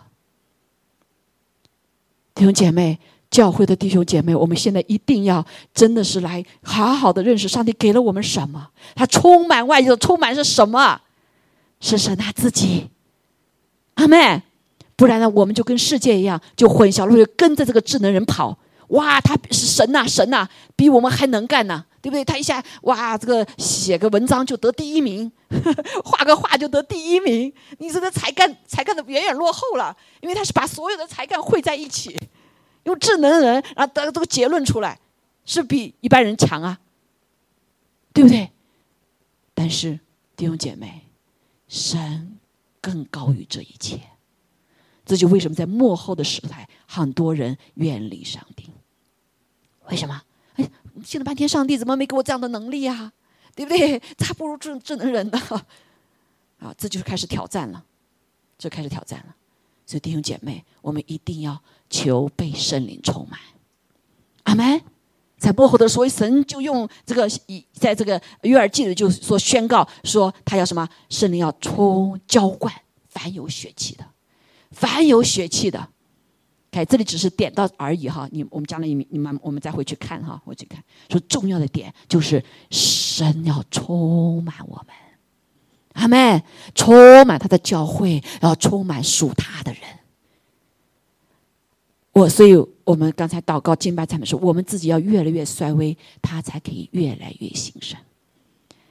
[2.36, 3.00] 弟兄姐妹，
[3.30, 11.00] 教会的弟兄姐妹，我们现在一定要真的是来好好的认识上帝给了我们什么，他充满外界，充满是什么？
[11.82, 12.90] 是神他自己，
[13.96, 14.42] 阿妹，
[14.96, 18.58] 不然呢，我们就跟世界一样，就混淆了，就跟着这个智能人跑。
[18.90, 22.24] 哇，他是神呐，神呐，比我们还能干呢，对不对？
[22.24, 27.52] 他一下哇，这个写个文章就得第一名，呵 呵画个画就得第一名。
[27.80, 32.20] 你这个才干，才干的远远落后了，因为他是把所有的才干汇在一起，
[32.84, 35.00] 用智能人，然后得这个结论出来，
[35.46, 36.78] 是比一般人强啊，
[38.14, 38.52] 对不对？
[39.56, 40.00] 但是
[40.36, 41.01] 弟兄姐妹。
[41.72, 42.38] 神
[42.82, 44.02] 更高于这一切，
[45.06, 48.70] 这就为什么在幕后的时代，很多人远离上帝。
[49.90, 50.22] 为什么？
[50.56, 50.70] 哎，
[51.02, 53.14] 信了半天，上帝怎么没给我这样的能力啊？
[53.56, 53.98] 对不对？
[54.18, 55.40] 这还不如智智能人呢。
[56.60, 57.86] 啊，这就是开始挑战了，
[58.58, 59.36] 这开始挑战了。
[59.86, 63.40] 所以弟兄姐妹，我们一定要求被圣灵充满。
[64.44, 64.82] 阿门。
[65.42, 72.72] 在幕后的所以神就用这个以在这个约尔记里就说宣告说他要什么圣灵要充浇灌
[73.10, 74.06] 凡有血气的，
[74.70, 75.88] 凡有血气的，
[76.70, 78.30] 哎，这里只是点到而已哈。
[78.32, 84.96] 你我们将来你你们我们再回去看哈，回去看说重要的点就是神要充满我们，
[85.94, 86.44] 阿门，
[86.76, 89.82] 充满他的教会，要充满属他的人。
[92.12, 92.64] 我所以。
[92.92, 97.98] 我们刚才祷告敬拜赞美说，我们自己要越来越衰微，他才可以越来越兴盛，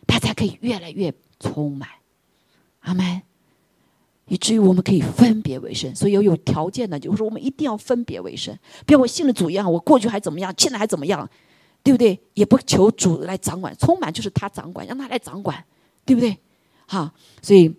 [0.07, 1.87] 他才可以越来越充满。
[2.81, 3.23] 阿门。
[4.27, 8.57] 以至于我们可以分别为圣，所以要有条件的，就是说我们一定要分别为圣。
[8.87, 11.29] 不要我信了主一样，我过去还怎么样，现在还怎么样，
[11.83, 12.19] 对不对？
[12.35, 15.63] 也不求主来掌管，充满就是他掌管，让他来掌管，
[16.07, 16.39] 对不对？
[16.87, 17.75] 哈，所以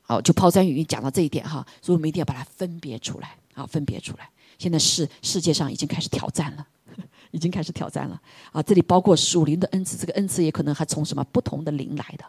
[0.00, 4.30] 好，就抛砖引玉讲到这一点哈，所以我们一定要把它分别出来，啊，分别出来。
[4.58, 6.66] 现在世世界上已经开始挑战了，
[7.30, 8.20] 已经开始挑战了
[8.52, 8.62] 啊！
[8.62, 12.24] 这里包括属灵的恩赐，这个恩赐也可能还从什么不同的灵来的，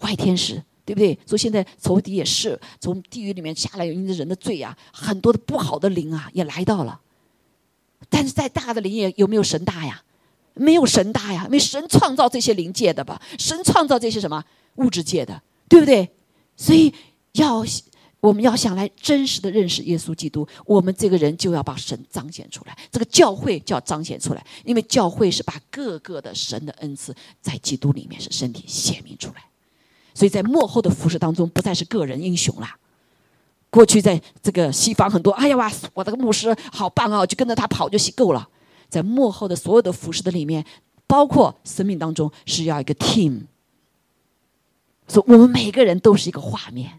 [0.00, 1.18] 坏天使，对不对？
[1.26, 7.00] 所以现在仇敌也是从地狱里面下来，因为人的罪啊，很多的不好的灵啊也来到了。
[8.08, 10.02] 但是再大的灵也有没有神大呀？
[10.54, 13.20] 没有神大呀，因为神创造这些灵界的吧？
[13.38, 14.42] 神创造这些什么
[14.76, 16.08] 物质界的，对不对？
[16.56, 16.92] 所以
[17.32, 17.64] 要
[18.20, 29.44] 我们要想来真实的认识耶稣基督，我们这个人就要把神彰显出来，这个教会就要彰显出来，因为教会是把各个的神的恩赐在基督里面是身体显明出来，
[30.14, 32.76] 所以在幕后的服饰当中，不再是个人英雄啦。
[33.70, 38.48] 过去在这个西方很多，哎呀哇，我这个牧师好棒啊，就跟着他跑就行够了。
[38.88, 40.64] 在幕后的所有的服饰的里面，
[41.06, 43.42] 包括生命当中是要一个 team，
[45.06, 46.98] 说我们每个人都是一个画面。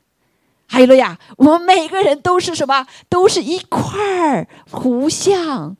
[0.71, 2.86] 还有了呀，我们每个人都是什么？
[3.10, 5.75] 都是一块儿互相，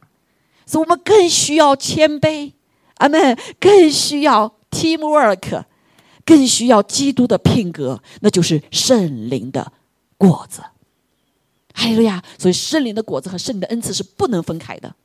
[0.66, 2.54] 所以我们更需要谦卑，
[2.96, 3.38] 阿门。
[3.60, 5.64] 更需要 teamwork，
[6.26, 9.72] 更需要基督的品格，那就是圣灵的
[10.18, 10.64] 果子。
[11.72, 14.96] 还有了呀，所以圣灵的果子和圣灵的恩赐是不能分开的，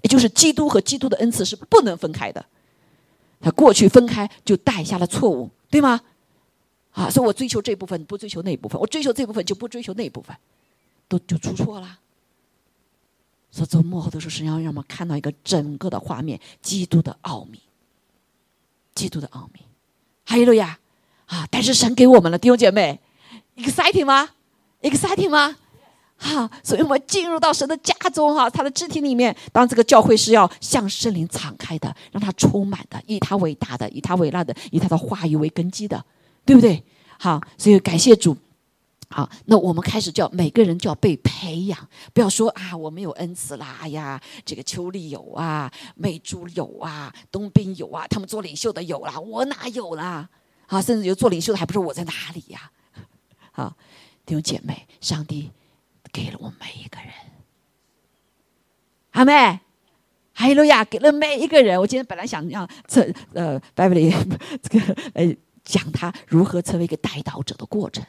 [0.00, 2.42] 也就是基督和基督的恩赐是不能分开的。
[3.42, 6.00] 他过去分开就带下了错误，对吗？
[6.94, 10.34] 啊，所以我追求这部分，不追求那一部分；我追求这部分，就不追求那一部分，
[11.08, 11.98] 都就出错了。
[13.50, 17.60] 所以做幕后的时候，神要让我们看到一个整个的画面，基督的奥秘，
[18.94, 19.60] 基督的奥秘。
[20.24, 20.78] 还有了呀，
[21.26, 21.46] 啊！
[21.50, 23.00] 但是神给我们了弟兄姐妹
[23.56, 24.30] ，exciting 吗
[24.80, 25.56] ？exciting 吗？
[26.16, 29.36] 好，所以我们进入到神的家中哈，他的肢体里面。
[29.52, 36.04] 当这个教会是要向圣灵敞开的，让他充满的，以他为大的，以他为大的，以他的话语为根基的。
[36.44, 36.82] 对不对？
[37.18, 38.36] 好，所以感谢主。
[39.08, 50.28] 好，那我们开始叫每个人就要被培养，不要说啊，我们有恩赐啦，哎呀，这个邱丽有啊，美珠有啊，东兵有啊，他们做领袖的有啦，我哪有啦？
[50.66, 52.70] 啊，甚至有做领袖的还不知道我在哪里呀？
[53.52, 53.76] 好，
[54.26, 55.52] 弟兄姐妹，上帝
[56.12, 57.10] 给了我每一个人，
[59.12, 59.60] 阿妹，
[60.32, 61.80] 哈利路亚，给了每一个人。
[61.80, 64.12] 我今天本来想让这呃拜布里
[64.60, 65.36] 这个呃。
[65.64, 68.04] 讲他如何成为一个带导者的过程，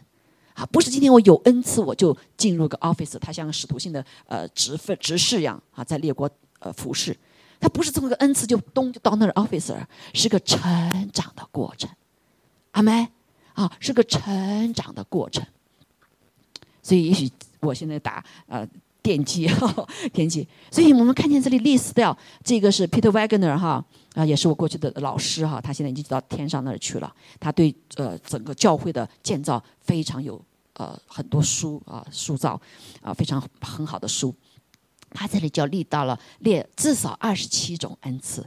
[0.53, 7.17] 啊，不是今天我有恩赐我就进入个 office，他像使徒性的呃职分执事一样啊，在列国呃服侍，
[7.59, 9.81] 他不是这么个恩赐就咚就到那儿 officer，
[10.13, 11.89] 是个成长的过程，
[12.71, 13.07] 阿妹
[13.53, 15.45] 啊，是个成长的过程，
[16.83, 18.67] 所以也许我现在打呃。
[19.05, 19.47] 奠基，
[20.11, 20.47] 奠基。
[20.71, 27.13] 所以我们看见这里历史掉，这个是 Peter Wagner 哈啊，也是我过去的老师哈，他现在已经到天上那儿去了。
[27.39, 32.59] 他对呃整个教会的建造非常有呃很多书啊塑造
[33.03, 34.33] 啊非常很好的书。
[35.11, 38.43] 他这里就立到了列至少二十七种恩赐，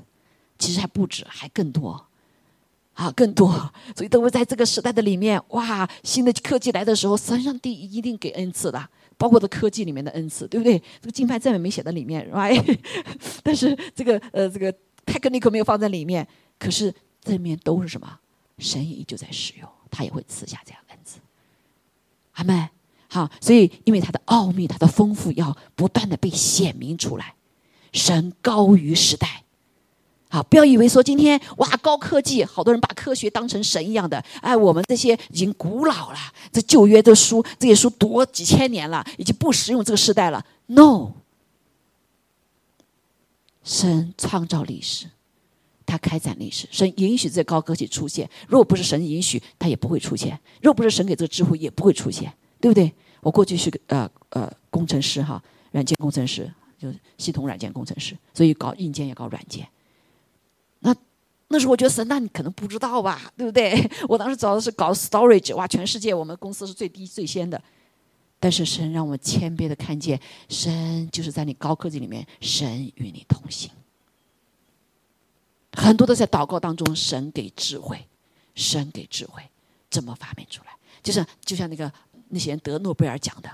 [0.59, 2.05] 其实还不止，还更多
[2.94, 3.49] 啊更多。
[3.97, 8.88] 所以都会在这个时代的里面，哇，新的科技来的时候，神上帝一定给恩赐的。
[9.18, 10.78] 包括的科技里面的恩赐，对不对？
[11.02, 12.78] 这个金牌赞美没写在里面，right？
[13.44, 14.72] 但是这个呃，这个
[15.04, 16.26] technical 没有放在里面，
[16.59, 18.18] 可是这里面都是什么？
[18.59, 21.18] 神依旧在使用，他也会赐下这样恩赐。
[22.33, 22.68] 阿门。
[23.11, 27.35] 好，所以因为他的奥秘，他的丰富要不断的被显明出来，
[27.92, 29.44] 神高于时代。
[30.31, 34.23] 好，不要以为说今天哇高科技，好多人把科学当成神一样的。
[34.43, 36.19] 哎，我们这些已经古老了，
[36.53, 40.45] 这旧约的书，这些书读几千年了，已经不实用这个时代了。
[40.67, 41.12] No，
[43.64, 45.07] 神创造历史，
[45.87, 48.29] 他开展历史，神允许这高科技出现。
[48.49, 52.93] 如果不是神允许，它也不会出现；如果不是神给这个智慧，也不会出现，对不对？
[53.23, 59.67] 我过去是个呃呃工程师哈，软件工程师，就是系统软件工程师，所以搞硬件也搞软件。
[61.48, 63.90] 那时候我觉得神，那你可能不知道吧，对不对？
[64.06, 67.61] 我当时找的是搞 storage，哇，全世界我们公司是最低最先的。
[68.40, 73.70] 但是神让我谦卑的看见，神就是在你高科技里面，神与你同行。
[75.72, 78.06] 很多都在祷告当中，神给智慧，
[78.54, 79.42] 神给智慧，
[79.90, 80.72] 怎么发明出来？
[81.02, 81.90] 就是就像那个
[82.28, 83.50] 那些人得诺贝尔奖的，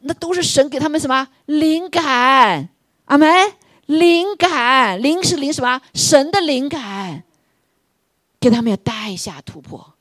[0.00, 2.68] 那都是神给他们什么灵感？
[3.04, 3.28] 阿门。
[3.86, 5.80] 灵感，灵是灵什么？
[5.94, 7.24] 神的灵感，
[8.40, 9.94] 给他们要带一下突破。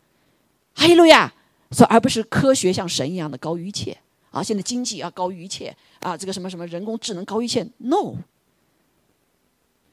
[0.74, 1.34] 哈利路亚！
[1.72, 3.98] 说而不是科学像神一样的高于一切
[4.30, 4.44] 啊！
[4.44, 6.17] 现在经济要高于一切啊！
[6.17, 8.15] 这个什么什么人工智能高于一切？No，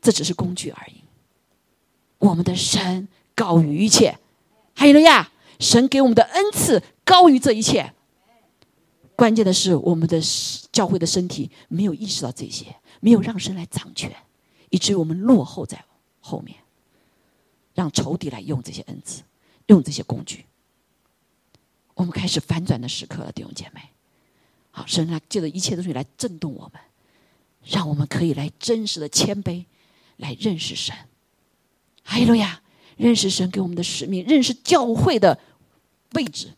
[0.02, 1.02] 这只是工具而已。
[2.18, 4.18] 我们的神高于一切。
[4.74, 5.30] 哈利路亚！
[5.60, 7.92] 神给我们的恩赐高于这一切。
[9.16, 10.20] 关键的是，我们的
[10.70, 12.66] 教会的身体没有意识到这些。
[13.00, 14.14] 没有让神来掌权，
[14.70, 15.84] 以至于我们落后在
[16.20, 16.58] 后面，
[17.74, 19.22] 让仇敌来用这些恩赐，
[19.66, 20.46] 用这些工具。
[21.94, 23.80] 我们开始反转的时刻了，弟兄姐妹。
[24.70, 26.80] 好，神来借着一切东西来震动我们，
[27.64, 29.64] 让我们可以来真实的谦卑，
[30.16, 30.94] 来认识神。
[32.04, 32.62] 哈利路亚！
[32.96, 35.38] 认识神给我们的使命，认识教会的
[36.14, 36.52] 位置，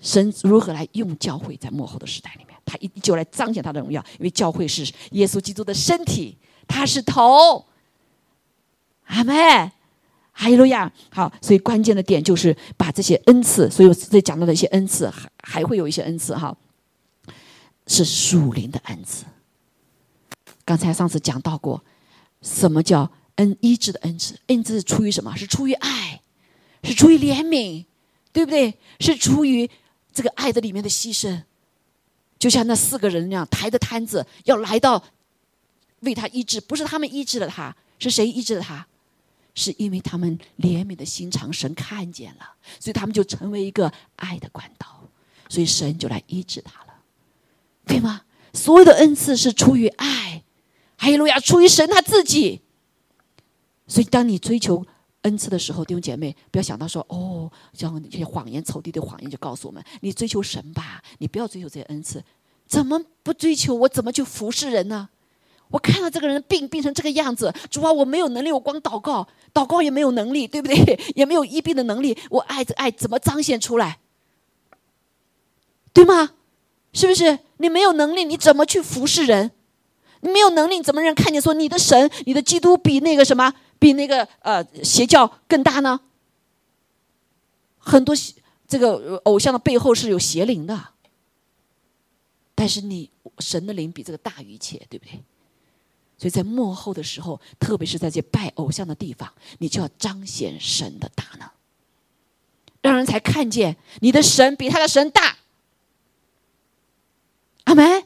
[0.00, 7.64] 神如何来用教会在幕后的时代里面，他依旧来彰显他的荣耀，因为教会是耶稣基督的身体，他是头。
[9.06, 9.34] 阿门，
[10.32, 10.92] 哈利路亚。
[11.10, 16.54] 好，所以关键的点就是把这些恩赐，所以我这讲到的一些恩赐，还还会有一些恩赐哈，
[17.86, 19.24] 是属灵的恩赐。
[20.66, 21.82] 刚才上次讲到过，
[22.42, 24.38] 什么叫恩医治的恩赐？
[24.48, 25.34] 恩赐是出于什么？
[25.34, 26.20] 是出于爱，
[26.84, 27.86] 是出于怜悯，
[28.30, 28.74] 对不对？
[29.00, 29.70] 是出于
[30.12, 31.42] 这个爱的里面的牺牲。
[32.38, 35.02] 就像那四个人那样抬着摊子要来到
[36.00, 38.86] 为他医治，不是他们医治了他，是谁医治了他？
[39.54, 45.02] 是因为他们怜悯的心肠，神看见了，所以他们就成为一个爱的管道，
[45.48, 46.94] 所以神就来医治他了，
[47.84, 48.22] 对吗？
[48.52, 50.44] 所有的恩赐是出于爱，
[50.96, 52.60] 哈利路亚，出于神他自己。
[53.88, 54.86] 所以当你追求
[55.22, 62.22] 恩赐的时候，弟兄姐妹，不要想到说哦，像这些谎言、仇敌的谎言就告诉我们，你追求神吧，你不要追求这些恩赐，
[62.66, 63.74] 怎么不追求？
[63.74, 65.08] 我怎么去服侍人呢？
[65.70, 70.98] 我看到这个人病病成这个样子，主啊，我没有能力，我光祷告，祷告也没有能力，对不对？
[71.14, 73.98] 也没有医病的能力，我爱着爱怎么彰显出来？
[75.92, 76.30] 对吗？
[76.94, 77.40] 是不是？
[77.58, 79.50] 你没有能力，你怎么去服侍人？
[80.20, 86.00] 你没有能力，怎么让人看见说你的神、你的基督比那个什么，比那个呃邪教更大呢？
[87.78, 88.14] 很多
[88.66, 90.88] 这个偶像的背后是有邪灵的，
[92.54, 95.22] 但是你神的灵比这个大于一切，对不对？
[96.18, 101.48] 所以在幕后的时候，特别是在这拜偶像的地方，你就要彰显神的大能，
[102.82, 105.36] 让人才看见你的神比他的神大。
[107.64, 108.04] 阿门。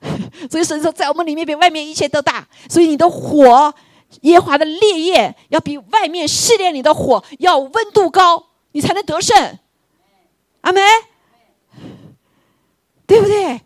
[0.50, 2.46] 所以神说，在我们里面比外面一切都大。
[2.68, 3.74] 所以你的火，
[4.22, 9.58] 耶华的烈焰，要比外面试炼你的火要温度高，你才能得胜。
[10.62, 10.82] 阿门。
[13.06, 13.60] 对不对？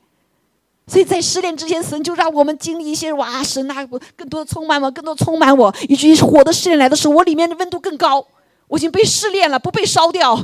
[0.88, 3.86] 所以在失恋之前，神就让我们经历一些哇，神啊，
[4.16, 8.26] 更多的充满我，更多充满我，以至于火的试炼来的时候，我里面的温度更高，
[8.66, 10.36] 我已经被试炼了，不被烧掉，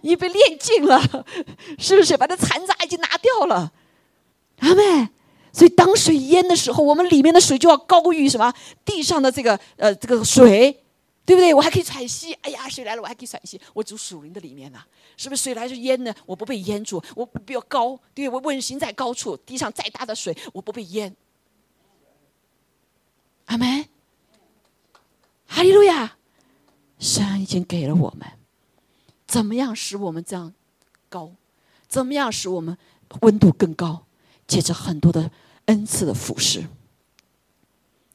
[0.00, 0.98] 已经被炼尽了，
[1.78, 2.16] 是不是？
[2.16, 3.72] 把那残渣已经拿掉了，
[4.60, 5.10] 阿妹。
[5.54, 8.52] 所以当水淹的时候，我们里面的水就要高于什么？
[8.84, 10.80] 地上的这个呃这个水。
[11.26, 11.54] 对不对？
[11.54, 12.34] 我还可以喘息。
[12.42, 13.58] 哎呀，水来了，我还可以喘息。
[13.72, 14.78] 我住树林的里面呢，
[15.16, 15.44] 是不是？
[15.44, 17.02] 水来就淹呢，我不被淹住。
[17.16, 21.16] 我比较高，对我稳行在高处，地上再大的水，我不被淹。
[23.46, 23.86] 阿门。
[25.46, 26.18] 哈利路亚！
[26.98, 28.28] 神已经给了我们，
[29.26, 30.52] 怎么样使我们这样
[31.08, 31.32] 高？
[31.88, 32.76] 怎么样使我们
[33.22, 34.04] 温度更高？
[34.46, 35.30] 借着很多的
[35.66, 36.66] 恩赐的俯视，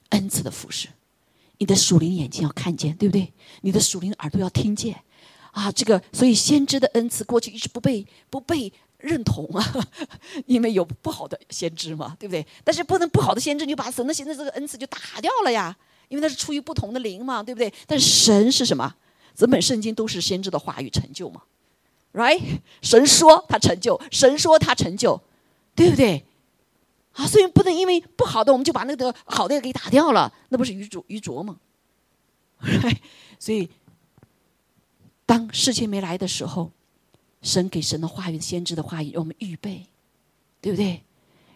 [0.10, 0.88] 恩赐的俯视。
[1.58, 3.34] 你的属灵眼睛要看见，对不对？
[3.62, 5.04] 你的属灵耳朵要听见，
[5.52, 9.90] 啊，这个所以先知的恩赐过去一直不被不被认同啊，
[10.48, 12.46] 因为有不好的先知嘛，对不对？
[12.64, 15.76] 但是不能不好的先知，你就把神的先知这个恩赐就打掉了呀，
[16.08, 17.74] 因为那是出于不同的灵嘛，对不对？
[17.86, 18.96] 但是神是什么？
[19.36, 21.42] 整本圣经都是先知的话语成就嘛
[22.14, 22.42] ，right？
[22.82, 25.22] 神说他成就，神说他成就，
[25.76, 26.26] 对不对？
[27.20, 31.58] 啊，所以不能因为不好的，我们就把那个好的给打掉了，那不是愚拙愚拙吗？
[33.38, 33.70] 所以，
[35.26, 36.72] 当事情没来的时候，
[37.42, 39.86] 神给神的话语、先知的话语，让我们预备，
[40.62, 41.04] 对不对？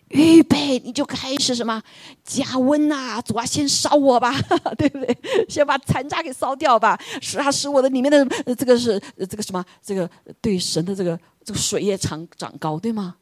[0.09, 1.81] 预备，你就开始什么
[2.25, 3.21] 加温呐？
[3.21, 4.33] 主啊，先烧我吧，
[4.77, 5.17] 对不对？
[5.47, 9.63] 先把残渣给烧掉吧，使啊，使我的里面的这个是这个什么？
[9.81, 10.09] 这个
[10.41, 13.15] 对神的这个这个水也长长高，对吗？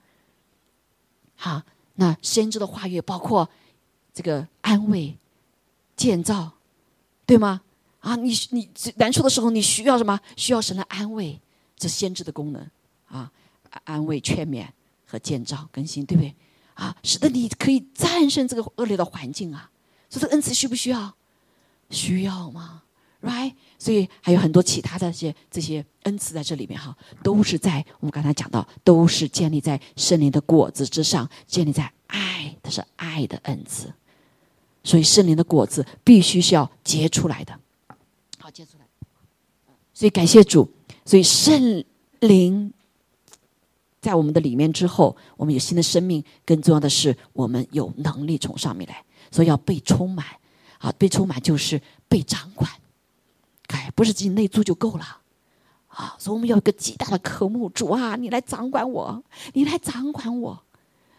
[1.36, 1.62] 好。
[1.96, 3.50] 那先知的话语包括
[4.14, 5.18] 这个安慰、
[5.96, 6.52] 建造，
[7.26, 7.62] 对吗？
[8.00, 10.20] 啊，你你难受的时候，你需要什么？
[10.36, 11.40] 需要神的安慰，
[11.78, 12.68] 这先知的功能
[13.08, 13.32] 啊，
[13.84, 14.68] 安慰、劝勉
[15.06, 16.34] 和建造、更新，对不对？
[16.74, 19.70] 啊，使得你可以战胜这个恶劣的环境啊。
[20.10, 21.16] 所以，这恩赐需不需要？
[21.92, 22.82] 需要吗
[23.22, 33.94] ？right，所以还有很多其他的这些这些恩赐在这里面哈，都是在我们刚才讲到，都是建立在圣灵的果子之上，建立在爱，它是爱的恩赐，
[34.84, 37.60] 所以圣灵的果子必须是要结出来的，
[38.40, 38.86] 好结出来。
[39.94, 40.68] 所以感谢主，
[41.06, 41.84] 所以圣
[42.22, 42.74] 灵
[44.00, 50.26] 在我们的里面之后，我们有新的生命，更重要的是我们有能力从上面来，所以要被充满，
[50.80, 52.68] 啊，被充满就是被掌管。
[53.72, 55.06] 哎，不是自己内住就够了，
[55.88, 56.16] 啊！
[56.20, 60.62] 所以我们要一个极大的科目，主啊，你来掌管我，你来掌管我，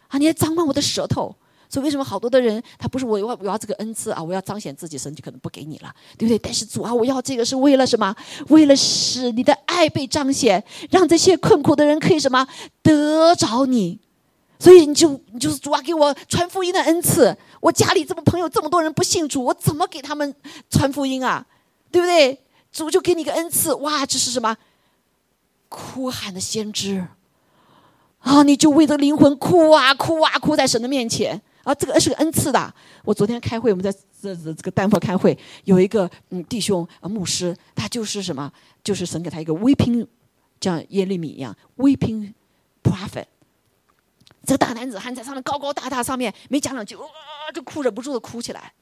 [0.08, 1.34] 啊，你来掌管我的舌头。
[1.68, 6.38] 所以为什么好多的人他不是我要我要这个恩赐啊，我要彰显自己，神就可能不给你了，对不对？
[6.38, 8.14] 但是主啊，我要这个是为了什么？
[8.48, 12.46] 为了使你的爱爱被彰显，让这些困苦的人可以什么
[12.82, 13.98] 得着你。
[14.58, 17.36] 所以你就你就是主啊，给我传福音的恩赐。
[17.60, 20.32] 我家里这么朋友这么多人不信主，我怎么给他们
[20.70, 21.44] 传福音啊？
[21.92, 22.40] 对不对？
[22.72, 24.56] 主就给你一个恩赐，哇，这是什么？
[25.68, 27.06] 哭喊的先知
[28.20, 28.42] 啊！
[28.42, 31.74] 你就为这灵魂哭啊哭啊哭在神的面前啊！
[31.74, 32.74] 这个恩是个恩赐的。
[33.04, 38.50] 我昨天开会，我们在这这这个丹佛开会，有一个嗯弟兄啊牧师，他就是什么？
[38.82, 40.06] 就是神给他一个 weeping，
[40.60, 42.32] 像耶利米一样 weeping
[42.82, 43.26] prophet。
[44.44, 47.06] 这个大男子汉在上面高高大大上面没讲两句，哇，
[47.54, 48.72] 就哭忍不住的哭起来。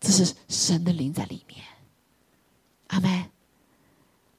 [0.00, 1.60] 这是神的灵在里面，
[2.88, 3.24] 阿门。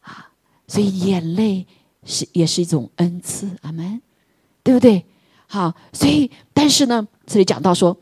[0.01, 0.31] 啊，
[0.67, 1.67] 所以眼泪
[2.05, 4.01] 是也是一种恩赐，阿门，
[4.63, 5.05] 对不对？
[5.47, 7.95] 好，所以但是呢，这里讲到说，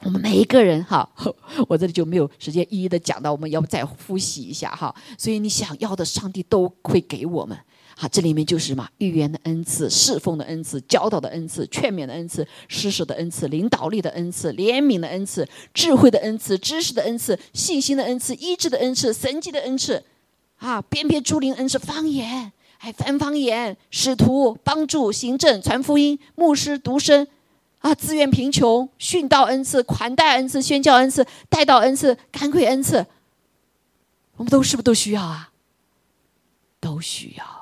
[0.00, 1.08] 我们每一个人哈，
[1.68, 4.94] 我这里就没有时间一一的讲到，我们要不再复习一下哈。
[5.16, 7.56] 所以你想要的，上帝都会给我们。
[8.00, 8.88] 好，这里面就是什么？
[8.98, 15.44] 预言的恩赐、侍奉的恩赐、教导的恩赐、劝勉的恩赐、施舍的恩赐、领导力的恩赐、怜悯的恩赐、
[15.74, 20.04] 智慧的恩赐、知识的恩赐、信心的恩赐、医治的恩赐、神迹的恩赐，
[20.58, 27.26] 啊，辨别诸灵恩赐、方言，还翻方言、使徒帮助、行政、传福音、牧师独身，
[27.80, 33.04] 啊，自愿贫穷、训道恩赐、款待恩赐、宣教恩赐、带到恩赐、干愧恩赐，
[34.36, 35.50] 我们都是不是都需要啊？
[36.78, 37.57] 都需要。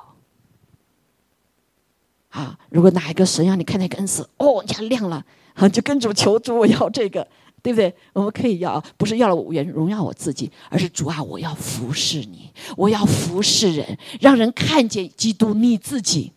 [2.37, 2.55] 啊！
[2.69, 5.25] 如果哪一个神让你看见一个恩赐，哦，你看亮了，
[5.55, 7.27] 啊，就跟主求主，我要这个，
[7.63, 7.91] 对不对？
[8.13, 16.31] 我们可以要，不是要了我荣耀我自己，而是主啊，我要服侍你，我要服侍人，让人看见基督你自己。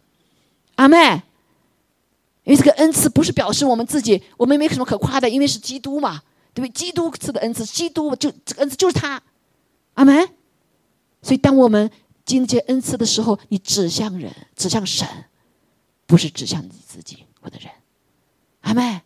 [0.76, 1.22] 阿妹，
[2.44, 6.22] 因为这个恩赐不是表示我们自己，我们没什么可夸的，因为是基督嘛，
[6.54, 6.70] 对不对？
[6.72, 9.20] 基督赐的恩赐，基督就这个恩赐就是他。
[9.94, 10.26] 阿门。
[11.20, 11.90] 所以当我们
[12.24, 15.06] 经历恩赐的时候，你指向人，指向神。
[16.10, 17.70] 不是指向你自己，我的人，
[18.62, 19.00] 阿妹，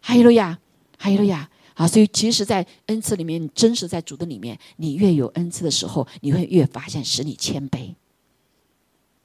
[0.00, 0.58] 哈利路亚，
[0.96, 1.50] 哈利路亚。
[1.74, 7.94] 好，所以其实，在恩赐里面，你真实在主的里面，你越有恩赐的时候，你会越发现使你谦卑，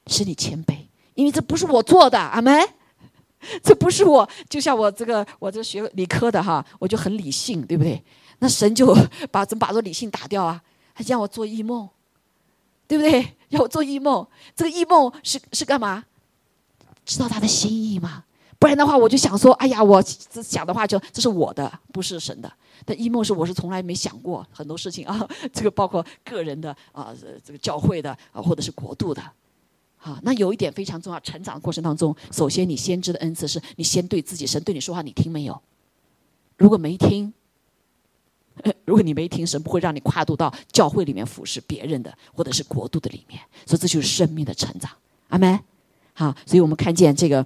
[0.08, 0.76] 使你谦卑，
[1.16, 2.52] 因为这不是我做的，阿妹，
[3.64, 4.30] 这不是我。
[4.50, 8.04] 就像我这个，我这学理科的哈，我就很理性，对不对？
[8.40, 8.94] 那神就
[9.32, 10.62] 把怎么把这理性打掉啊？
[10.94, 11.88] 他让我做异梦，
[12.90, 13.38] 对不对？
[13.48, 16.04] 要我做异梦，这个异梦是是干嘛？
[17.10, 18.24] 知道他的心意吗？
[18.60, 22.52] 不然的话，我就想说，哎呀，我想的话就这是我的，不是神的。
[22.86, 29.22] 但一梦是我是从来没想过很多事情啊， 这个包括个人的啊，这个教会的啊，或者是国度的。
[29.98, 35.62] 好，那有一点非常重要，成长的过程当中，首先你先知的恩赐是你先对自己，神对你说话，你听没有？
[36.58, 37.34] 如果没听，
[38.86, 43.40] 如果你没听，神不会让你跨度到教会里面服侍别人的，或者是国度的里面。
[43.66, 44.92] 所以这就是生命的成长。
[45.30, 45.58] 阿门。
[46.20, 47.46] 好，所以我们看见这个，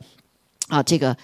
[0.67, 1.15] 啊，这个，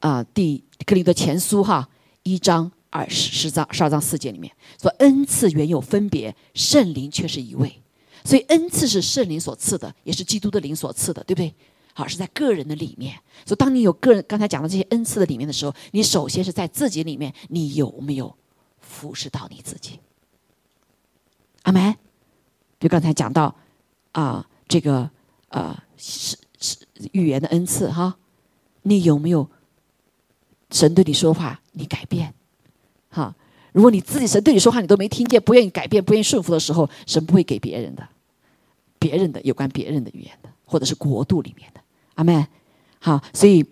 [0.00, 1.88] 啊，第克林的前书哈，
[2.22, 7.80] 一章二十十章十二章四节里面说，恩赐原有分别，圣灵却是一位，
[8.24, 11.54] 所以恩赐是圣灵所赐的，也是基督的灵所赐的，对不对？
[11.94, 13.18] 好，是在个人的里面。
[13.46, 18.36] 所以当你有个人刚才讲的这些恩赐的里面的时候，你首先是在自己里面，你有没有
[18.82, 19.98] 服侍到你自己？
[21.62, 21.96] 阿门。
[22.78, 23.56] 就刚才讲到，
[24.12, 25.10] 啊，这个，
[25.48, 26.36] 啊，是。
[27.12, 28.16] 语言的恩赐哈，
[28.82, 29.48] 你有没有
[30.70, 32.34] 神对你说话，你改变？
[33.10, 33.34] 哈，
[33.72, 38.06] 如果你自己神对你说话，你都没听见，不愿意改变，不愿意顺服的时候，神不会给别人的，
[38.98, 41.80] 别人的有关别人的语言的，或者是国度里面的。
[42.14, 42.46] 阿门。
[43.00, 43.64] 好，所以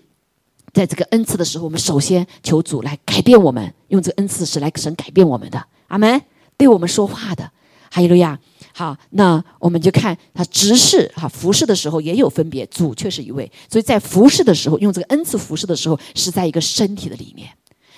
[0.72, 5.66] 在这个恩赐的时候，我们首先求主来改变我们，用这个恩赐是来神改变我们的。
[5.88, 6.22] 阿门。
[6.56, 7.52] 对我们说话的，
[7.90, 8.40] 哈利路亚。
[8.78, 17.48] 好，那我们就看他执事哈服侍的时候也有分别，主却是一位，所以在服侍的时候用这个恩赐服侍的时候是在一个身体的里面，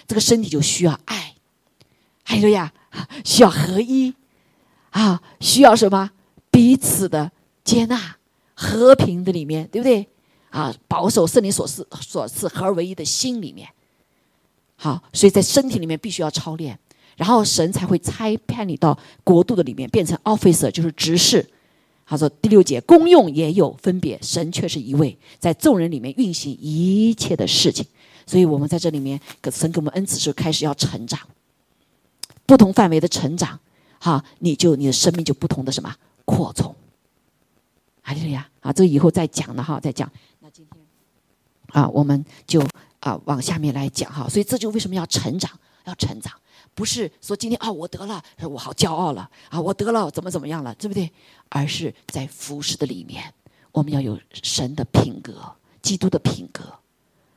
[0.07, 1.35] 这个身体就需要爱，
[2.23, 2.73] 还有呀，
[3.25, 4.15] 需要合一，
[4.91, 6.13] 啊，需要什么？
[6.53, 7.33] 彼此的
[7.65, 8.17] 接纳，
[8.55, 10.07] 和平的里面，对不对？
[10.51, 13.69] 啊，保守圣灵所赐所赐合而为一的心里面，
[14.77, 16.79] 好，所以在身体里面必须要操练。
[17.19, 21.45] 然后神才会差派你到国度的里面，变成 officer，就是执事。
[22.07, 27.85] 他说第六节，功用也有分别，神却是一位，在众人里面运行一切的事情。
[28.25, 31.19] 所以我们在这里面，神给我们恩赐时开始要成长，
[32.47, 33.59] 不同范围的成长，
[33.99, 35.93] 哈，你就你的生命就不同的什么
[36.25, 36.75] 扩充。
[38.01, 40.11] 还是呀，啊，这以后再讲了哈，再讲。
[40.41, 40.83] 那今天
[41.73, 42.65] 啊，我们就
[43.01, 44.29] 啊往下面来讲哈。
[44.29, 45.51] 所以这就为什么要成长，
[45.85, 46.33] 要成长。
[46.79, 51.11] 不是说今天啊我得了，我好骄傲了啊，我得了怎么怎么样了，对不对？
[51.49, 53.35] 而是在服侍的里面，
[53.73, 55.35] 我们要有神的品格，
[55.83, 56.63] 基督的品格。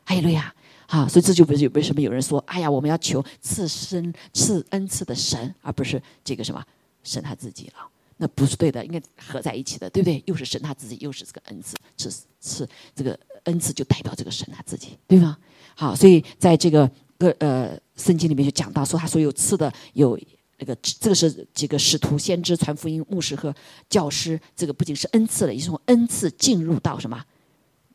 [0.06, 0.54] 哈利路亚！
[0.86, 6.64] 啊，所以这就不是为什么有人说，哎呀，我们要求赐生赐恩赐的神，而不是这个什么
[7.02, 7.90] 神他自己了。
[8.18, 10.22] 那不是对的，应该合在一起的，对不对？
[10.28, 15.36] 又是神他自己，又是这个恩赐，赐赐这个恩赐就代表这个神他自己，对吗？
[15.74, 20.20] 好，所以在这个个呃圣经里面就讲到说，他所有赐的有
[20.58, 23.54] 那个这个是几个使徒、先知、传福音、牧师和
[23.90, 27.24] 教师，这个不仅是恩赐了，也是从恩赐进入到什么？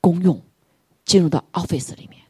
[0.00, 0.40] 公用，
[1.04, 2.22] 进入到 office 里面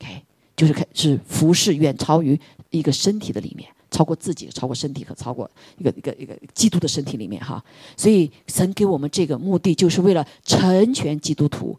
[0.00, 0.22] ，OK，
[0.56, 2.38] 就是开是服饰远超于
[2.70, 3.68] 一个身体的里面。
[3.92, 7.62] 超过自己，超过身体和超过一个一个一个基督的身体里面哈，
[7.94, 11.78] 所以神给我们这个目的，就是为了成全基督徒，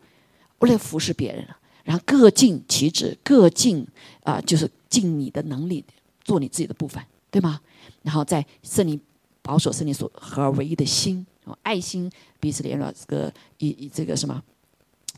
[0.59, 1.43] 为了服侍别人，
[1.83, 3.83] 然后各尽其职，各尽
[4.21, 5.83] 啊，就是尽你的能力，
[6.23, 7.59] 做你自己的部分，对吗？
[8.03, 8.99] 然后在圣灵
[9.41, 11.25] 保守圣灵所合而为一的心，
[11.63, 14.39] 爱心彼此联络，这个以以这个什么，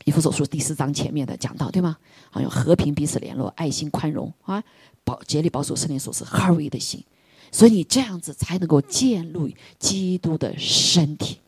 [0.06, 1.98] 以弗所书第四章前面的讲到，对吗？
[2.30, 4.64] 好，用和平彼此联络，爱心宽容啊。
[5.04, 7.04] 保竭力保守圣灵所赐合而为一的心，
[7.52, 11.38] 所以你这样子才能够建立基督的身体，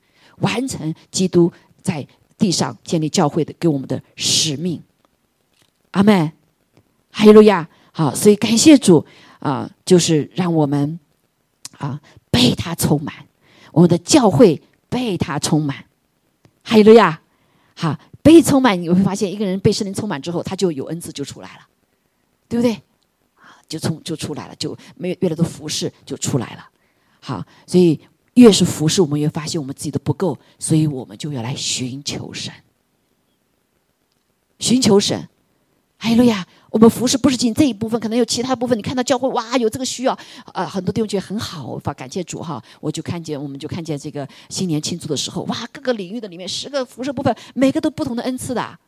[0.41, 1.51] 完成基督
[1.81, 2.07] 在
[2.37, 4.83] 地上建立教会的给我们的使命。
[5.93, 6.31] 阿门，
[7.11, 7.67] 哈利路亚。
[7.99, 9.05] 好，所以感谢主
[9.41, 11.01] 啊，就是让我们
[11.79, 13.13] 啊被他充满，
[13.73, 15.85] 我们的教会被他充满。
[16.63, 17.21] 哈利路亚。
[17.75, 21.67] 好，被充满你会发现，一个人被圣灵充满之后，他就有恩赐就出来了，
[22.49, 22.73] 对不对？
[23.35, 26.69] 啊就从就出来了，就没有越来的服侍就出来了，
[27.19, 27.99] 好，所以
[28.35, 32.55] 越是服侍，我们越发现我们自己的不够，所以我们就要来寻求神，
[34.61, 35.29] 寻求神，
[35.99, 36.47] 哈利路亚！
[36.71, 38.77] 我们服侍不是仅这一部分，可能有其他部分。
[38.77, 40.17] 你看到教会哇，有这个需要，
[40.53, 42.63] 呃，很多弟兄觉得很好，发感谢主哈。
[42.81, 48.79] 我就看见，我们就看见这个新年庆祝的时候，哇，各个领域的里面十个服侍部分，每个都不同的恩赐的。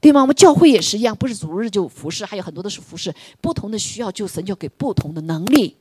[0.00, 0.20] 对吗？
[0.20, 5.76] 我们教会也是一样，不是主日就服侍，还有很多的是服侍，不同的需要就神就给不同的能力。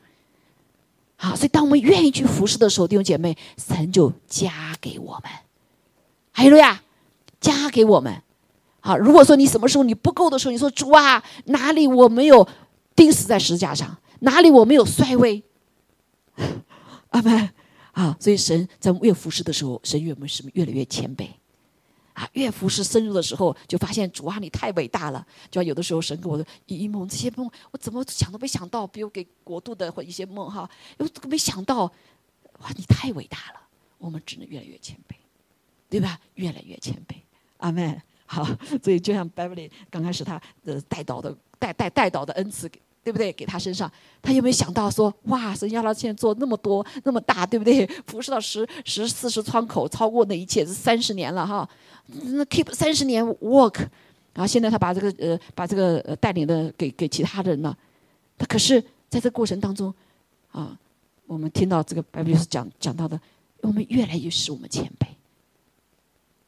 [1.17, 5.31] 好，所以当我们愿意去服侍的时候，弟兄姐妹，神就加给我们。
[6.31, 6.81] 还有呀，
[7.41, 8.21] 加给我们。
[8.85, 12.45] 好，如果说你什么时候你不够的时候，你说主啊，哪里我没有
[12.93, 15.41] 钉死在石架上，哪里我没有衰微？
[17.11, 17.49] 阿门。
[17.93, 21.29] 啊，所以神在越服侍的时候，神越我们是越来越谦卑。
[22.11, 25.25] 啊，越服侍深入的时候，就发现主啊，你太伟大了。
[25.49, 31.83] 就有的时候神给我的一梦，这些梦我怎么想都没想到，比如给国度的或一些梦哈，又没想到，
[32.59, 33.61] 哇，你太伟大了。
[33.97, 35.13] 我们只能越来越谦卑，
[35.89, 36.19] 对吧？
[36.35, 37.15] 越来越谦卑。
[37.57, 38.01] 阿门。
[38.25, 38.43] 好，
[38.83, 42.69] 所以就像 Beverly 刚开始他的带导的带带带导的恩赐。
[43.03, 43.33] 对不对？
[43.33, 47.85] 给他身上，他有没有想到说，哇，神要他现在做那么多那么大，对不对？
[48.07, 51.69] 服侍到十十四十窗口，超过那一切是三十年了哈。
[52.05, 53.79] 那 keep 三十年 work，
[54.33, 57.77] 然后现在他把这个呃把这个呃带领的给给其他人了。
[58.37, 59.93] 他可是在这过程当中
[60.53, 60.79] 啊，
[61.27, 63.19] 我们听到这个白律师讲讲到的，
[63.59, 65.07] 我们越来越使我们谦卑。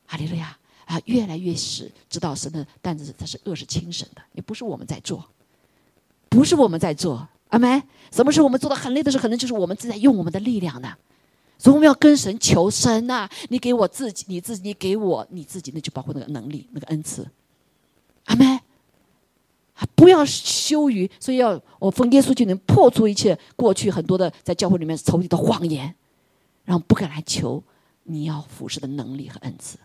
[0.06, 5.26] 哈利路亚啊，越来越使知道神的担子他是恶是轻省的，也不是我们在做。
[6.30, 7.82] 不是我们在做，阿门。
[8.12, 10.94] 什么时候我们做的很累的时候，可能就是我们正在用我们的力量呢。
[11.58, 17.26] 所以我们要跟神求神呐，你给我自己，你自己，你给我你自己，那就包括那个能力，那个恩赐，
[18.26, 18.60] 阿门。
[19.94, 25.94] 不要羞于，所以要我奉耶稣就能破除一切过去很多的在教会里面仇敌的谎言，
[26.64, 27.62] 然后不敢来求
[28.04, 29.78] 你要服侍的能力和恩赐，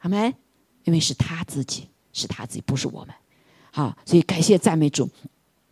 [0.00, 0.34] 阿门。
[0.84, 3.14] 因为是他自己，是他自己，不是我们。
[3.70, 5.08] 好，所以感谢赞美主。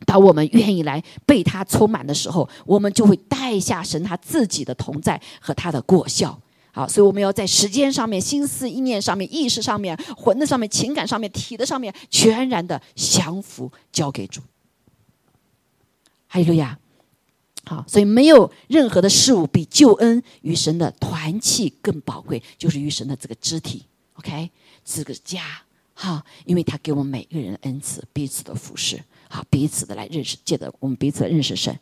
[0.04, 6.38] 当我们愿意来被他充满的时候，我们就会带下神他自己的同在和他的果效。
[6.72, 14.42] 好，所以我们要在时间上面、心思意念上面、意识上面、魂的上面、情感上面、体的上面，全然的降服交给主。
[16.28, 16.78] 哈利路亚。
[17.64, 23.86] 好，所以没有任何的事物比救恩与神的团契更宝贵，就是与神的这个肢体。
[24.18, 24.50] OK，
[24.84, 25.62] 这个家。
[25.94, 31.76] 好，因为他给我们每个人恩赐，彼此的服侍，好，彼此的来认识，借着我们彼此的认识神，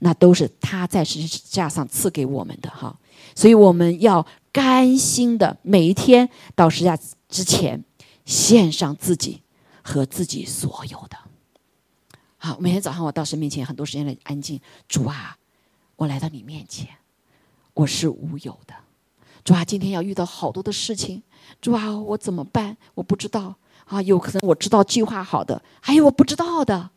[0.00, 2.98] 那都是他在十字架上赐给我们的哈。
[3.34, 6.98] 所以我们要甘心的每一天到十字架
[7.30, 7.82] 之前
[8.26, 9.40] 献上自己
[9.82, 11.16] 和自己所有的。
[12.36, 14.60] 好，每天早上我到神面前，很多时间来安静。
[14.86, 15.38] 主啊，
[15.96, 16.88] 我来到你面前，
[17.72, 18.74] 我是无有的。
[19.44, 21.22] 主啊，今天要遇到好多的事情，
[21.60, 22.76] 主啊，我怎么办？
[22.94, 23.54] 我不知道。
[23.86, 26.88] 啊，有可能我知道计划好的，还有我不知道的，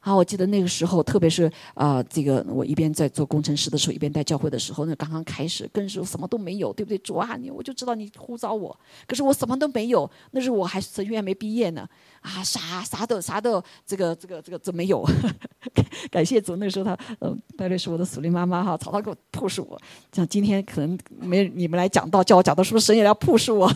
[0.00, 6.98] 啊，我记得那个时候，特别是啊，这个我一边在做工程师的时候，一边带教会的时候，那刚刚开始，更是什么都没有，对不对？
[6.98, 8.76] 主啊，你我就知道你呼召我，
[9.06, 11.88] 可是我什么都没有，那时候我还神学院没毕业呢，
[12.24, 15.04] 啊，啥啥都啥都这个这个这个这没有。
[16.10, 19.78] 感谢主，那时候他呃，大概是我的属灵妈妈哈，常常给我 push 我，
[20.10, 23.70] 像今天可能没你们来讲到叫我讲到，是不是神也要 push 我？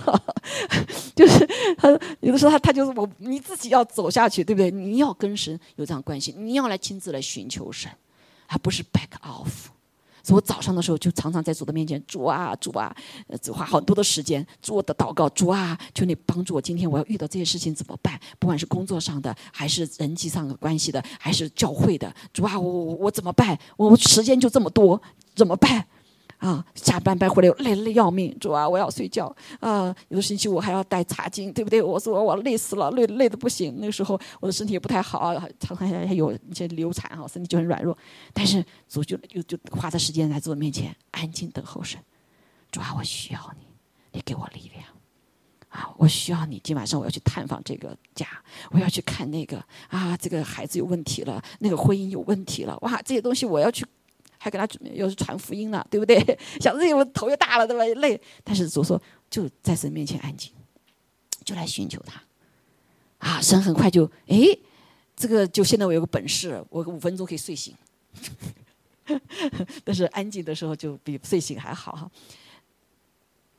[1.14, 1.46] 就是
[1.76, 1.88] 他
[2.20, 4.70] 有的时候他他就是我，你自己要走下去，对不对？
[4.70, 6.34] 你要跟神有这样关系。
[6.36, 7.90] 你要来亲自来寻求神，
[8.46, 9.68] 而不是 back off。
[10.28, 12.94] 所以我早上的时候就常常在主的面前，主啊，主啊，
[13.40, 16.60] 只花很多的时间做的祷告，主啊，求你帮助我。
[16.60, 18.20] 今天我要遇到这些事情怎么办？
[18.38, 23.58] 不管是工作上的，还是人际上的关系的，还是教会的，主啊，我我我怎么办？
[23.78, 25.00] 我时间就这么多，
[25.34, 25.86] 怎么办？
[26.38, 29.26] 啊，下班班回来累累要命，主啊，我要睡觉
[29.58, 29.94] 啊！
[30.08, 31.82] 有的星期五还要带茶巾，对不对？
[31.82, 33.74] 我说我累死了，累累的不行。
[33.80, 37.96] 那个时候我的身体也不太好，常常还有一些流产哈，身体就很软弱。
[38.32, 41.98] 但是主就就就花的时间在主面前安静等候神。
[42.70, 43.66] 主啊，我需要你，
[44.12, 44.84] 你给我力量
[45.70, 45.92] 啊！
[45.96, 46.60] 我需要你。
[46.62, 48.26] 今晚上我要去探访这个家，
[48.70, 53.84] 我要去看那个啊，这个孩子有问题了，那个婚姻有问题了，哇，这些东西我要去。
[54.38, 56.16] 还给他准备，又是传福音了，对不对？
[56.60, 57.84] 想着我头又大了，对吧？
[58.00, 58.20] 累。
[58.42, 60.52] 但是主说，就在神面前安静，
[61.44, 62.22] 就来寻求他。
[63.18, 64.38] 啊，神很快就，哎，
[65.16, 67.74] 这个就现在我有个本事，我五分钟可以睡醒。
[69.84, 72.10] 但是安静的时候就比睡醒还好哈。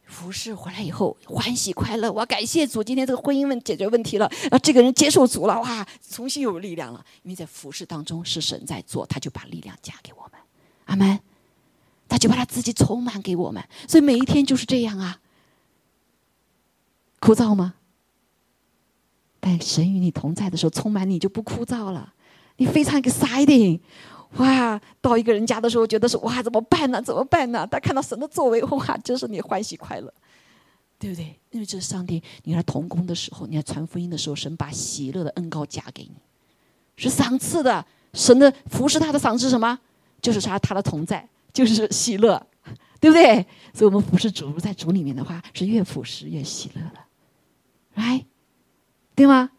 [0.05, 7.05] 服侍回来以后欢喜快乐，我感谢主，今天这个婚姻问解决问题了，啊，这个人接受主了，哇，重新有力量了。
[7.21, 10.18] 因为在服侍当中是神在做，他就把力量加给我。
[10.89, 11.19] 阿门，
[12.07, 15.19] 他就把他自己充满给我们，所以每一天就是这样啊。
[17.19, 17.75] 枯燥吗？
[19.39, 22.13] 但神与你同在的时候，充满你就不枯燥了，
[22.57, 23.79] 你非常 exciting，
[24.37, 24.81] 哇！
[24.99, 27.01] 到一个人家的时候，觉得是哇，怎么办呢？
[27.01, 27.67] 怎么办呢？
[27.69, 30.13] 但看到神的作为，哇，就是你欢喜快乐，
[30.97, 31.39] 对不对？
[31.51, 36.15] 因为这是上帝，你来同工的时候，你来传福音的时候，神把喜乐的恩膏加给你，
[36.97, 37.85] 是赏赐的。
[38.13, 39.79] 神的服侍他的赏赐什么？
[40.22, 42.45] 就是他，他的同在就是喜乐，
[42.99, 43.45] 对不对？
[43.74, 46.99] 所以，我们服侍主在主里面的话，是越服侍越喜乐的，
[47.95, 48.26] 来，
[49.15, 49.51] 对吗？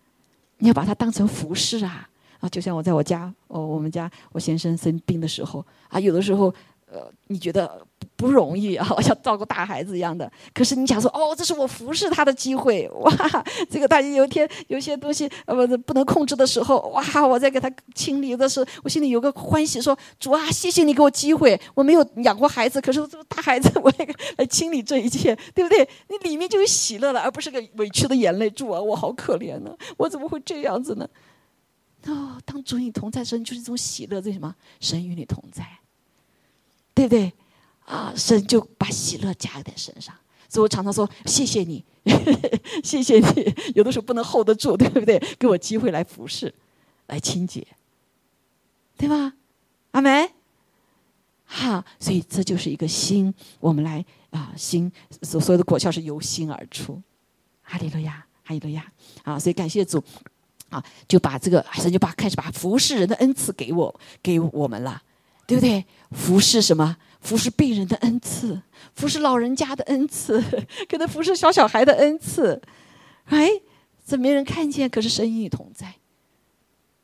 [0.59, 2.09] 你要把它当成服侍啊
[2.41, 2.49] 啊！
[2.49, 6.55] 就像我在我家，哦，我们家我先生生病的时候啊，有的时候，
[6.91, 7.81] 呃，你觉得。
[8.17, 10.31] 不容易啊， 像照顾大孩子一样的。
[10.53, 13.11] 可是你想说，哦，这是我服侍他的机会， 哇！
[13.71, 17.27] 这个大家有一天有些东西呃不能控制的时候，哇！
[17.27, 21.59] 我在给他清理的时候，我心里有个欢喜，说主啊，谢谢你给我机会。
[21.75, 25.89] 我没有养过孩子，可是这个大孩子，我来来清理这一切，对不对？
[26.09, 28.51] 你里面就有喜乐了，而不是个委屈的眼泪。
[28.51, 31.09] 主啊，我好可怜呢，我怎么会这样子呢？
[32.05, 34.55] 哦，当主与你同在时，就是这种喜乐，这什么？
[34.79, 35.65] 神与你同在，
[36.95, 37.33] 对不对？
[37.87, 40.15] 啊，神就把喜乐加在身上，
[40.49, 41.85] 所以我常常说谢谢你，
[42.85, 43.55] 谢谢你。
[43.75, 45.19] 有的时候不能 hold 得住，对不对？
[45.39, 46.55] 给我机会来服侍，
[47.09, 47.67] 来清洁，
[48.97, 49.33] 对吧？
[49.91, 50.31] 阿梅，
[51.45, 57.03] 好，所以这就是一个心，我们来啊，心所所有的果效是由心而出。
[57.63, 58.93] 哈利路亚，哈利路亚。
[59.25, 60.01] 啊，所以感谢主，
[60.69, 65.03] 啊，就把这个神就把开始把服侍人的恩赐给我给我们了，
[65.51, 65.85] 对不对？
[66.13, 66.97] 服侍什么？
[67.21, 68.63] 服侍病人的恩赐，
[68.95, 70.41] 服侍老人家的恩赐，
[70.89, 72.63] 可能服侍小小孩的恩赐，
[73.25, 73.51] 哎，
[74.07, 75.97] 这没人看见，可是神与同在，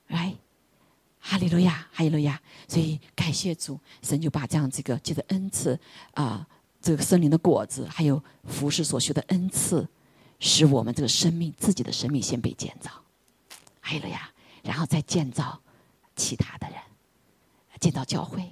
[0.07, 0.36] 哎，
[1.18, 5.76] 哈利路亚，哈利路亚，所以感谢主，神就把这样这个借着恩赐
[6.14, 6.47] 啊，
[6.80, 9.86] 这个森林的果子，还有服侍所需的恩赐，
[10.38, 12.90] 使我们这个生命自己的生命先被建造，
[13.80, 14.30] 哈利路亚，
[14.62, 15.61] 然后再建造
[16.14, 16.55] 其他
[17.91, 18.43] 的人，建造教会，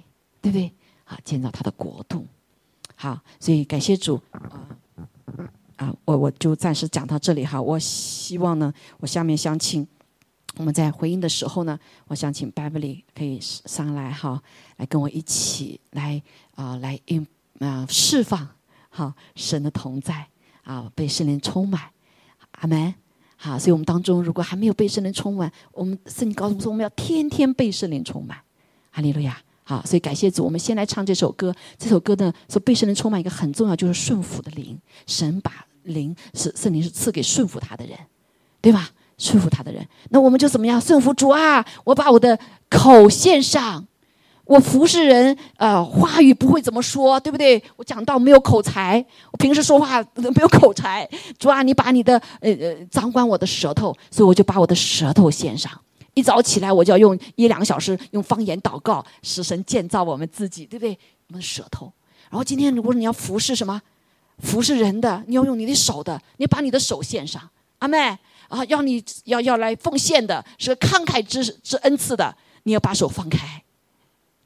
[0.41, 0.71] 对不对？
[1.05, 2.25] 啊，建造他的国度，
[2.95, 4.75] 好，所以感谢主啊
[5.75, 7.61] 啊，我我就暂时讲到这里哈。
[7.61, 9.87] 我希望呢，我下面想请
[10.57, 11.77] 我们在回应的时候呢，
[12.07, 14.41] 我想请 Beverly 可以上来哈，
[14.77, 16.21] 来跟我一起来
[16.55, 17.27] 啊，来应
[17.59, 18.47] 啊释放
[18.89, 20.25] 好神的同在
[20.63, 21.81] 啊，被圣灵充满，
[22.51, 22.95] 阿门。
[23.37, 28.39] 好，所以我们当中如果还没有被圣灵充满，我们圣经告诉我们说，我们要天天被圣灵充满，
[28.95, 29.37] 哈利路亚。
[29.65, 30.45] 好，所以感谢主。
[30.45, 31.53] 我们先来唱这首歌。
[31.77, 34.79] 这首歌呢，说被圣灵充满一个很重要，就是顺服的灵。
[35.05, 35.51] 神把
[35.83, 37.97] 灵是圣灵是赐给顺服他的人，
[38.61, 38.89] 对吧？
[39.17, 40.79] 顺服他的人，那我们就怎么样？
[40.79, 41.65] 顺服主啊！
[41.83, 42.37] 我把我的
[42.69, 43.87] 口献上，
[44.43, 47.61] 我服侍人，呃，话语不会怎么说，对不对？
[47.77, 51.09] 我讲到没有口才，我平时说话没有口才。
[51.39, 55.71] 主啊，你把你的呃呃掌管我的舌头，所以我就把我的舌头献上。
[56.15, 60.97] 一早起来我就要用一两个小时用方言祷告，使神建造我们自己，对不对？
[61.27, 61.91] 我们的舌头。
[62.29, 63.79] 然后今天如果你要服侍什么，
[64.39, 67.49] 服侍人的，你要用你的手的，你把你的手献上，
[67.79, 73.63] 阿妹啊，要你要要来奉献的，是慷慨之之恩赐的，你要把手放开，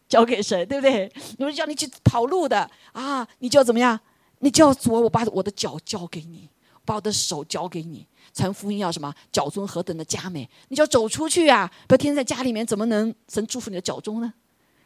[0.08, 1.12] 交给神，对不对？
[1.38, 4.00] 如果叫你去跑路的啊，你就要怎么样？
[4.40, 6.50] 你就要我，我把我的脚交给你，
[6.86, 8.06] 把我的手交给你。
[8.33, 9.15] 传福音要什么？
[9.33, 10.49] 脚中何等的佳美！
[10.69, 11.71] 你就要走出去啊！
[11.87, 14.33] 不要天天在家里面，怎么能神祝福你的脚中呢？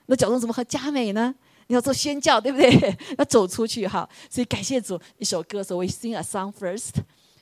[0.06, 1.34] 那脚中怎么和佳美呢？
[1.66, 2.98] 你要做宣教，对不对？
[3.18, 4.08] 要走出去哈！
[4.30, 6.94] 所以感谢主，一首歌说：“We sing a song first，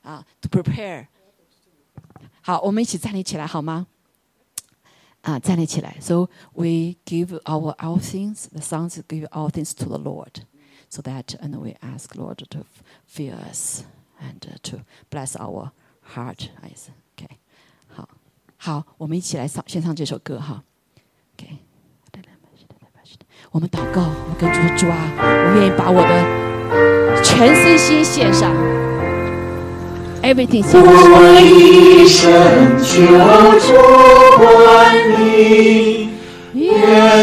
[0.02, 1.06] 啊，to prepare。”
[2.42, 3.86] 好，我们一起站立起来好吗？
[5.22, 5.96] 啊，站立起来。
[6.00, 10.42] So we give our our things, the songs give our things to the Lord,
[10.88, 12.64] so that and we ask Lord to
[13.06, 13.82] fill us
[14.20, 14.78] and to
[15.10, 15.70] bless our
[16.15, 16.89] heart eyes.
[17.15, 17.27] OK，
[17.87, 18.07] 好，
[18.57, 20.63] 好，我们一起来唱，先唱这首歌哈。
[21.37, 21.57] OK。
[23.51, 28.55] 我们祷告，我们跟主说：“主啊，我愿意把我的全身心献上
[30.23, 30.87] ，everything 献上。”我
[31.41, 32.95] 一生求
[33.59, 33.75] 主
[34.37, 36.10] 管理，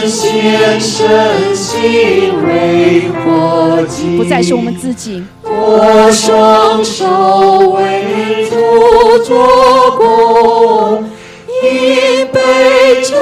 [0.07, 4.17] 献身心为活祭。
[4.17, 11.05] 不再是我们自己，我双手为主做工。
[11.61, 13.15] 因被主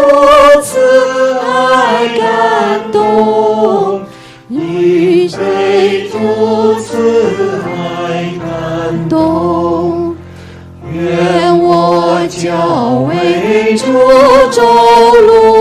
[0.62, 0.78] 慈
[1.40, 4.02] 爱感动，
[4.50, 10.14] 因被主慈爱感动，
[10.92, 13.84] 愿我教为主
[14.50, 14.60] 走
[15.14, 15.55] 路，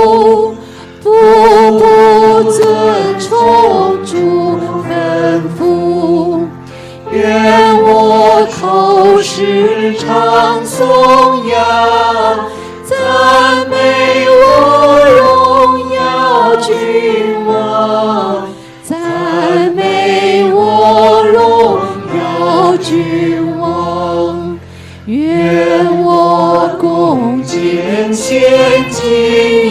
[9.46, 11.56] 口时常颂扬。
[12.84, 18.48] 赞美我荣耀君王，
[18.84, 21.80] 赞美我荣
[22.18, 24.58] 耀君王，
[25.06, 29.65] 愿我恭敬献金，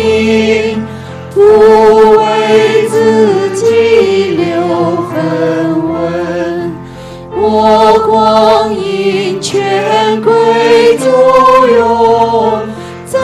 [9.54, 12.58] 全归作用。
[13.06, 13.20] 赞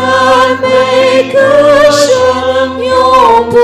[0.62, 1.40] 美歌
[1.90, 2.06] 声
[2.84, 3.56] 永不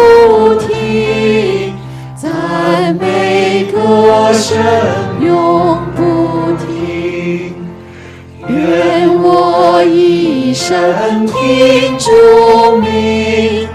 [0.57, 1.73] 停，
[2.17, 4.59] 赞美歌声
[5.21, 6.01] 永不
[6.67, 7.55] 停。
[8.49, 12.11] 愿我一生听主
[12.79, 13.69] 命，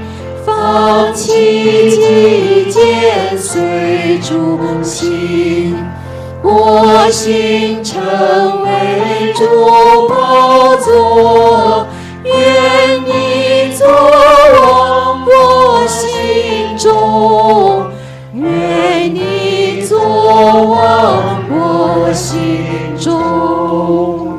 [0.46, 5.78] 放弃己见，随主行。
[6.44, 8.41] 我心成为
[9.42, 11.88] 主宝座。
[12.24, 17.92] 愿你作王我心中，
[18.36, 19.98] 愿你作
[20.70, 24.38] 王我心中。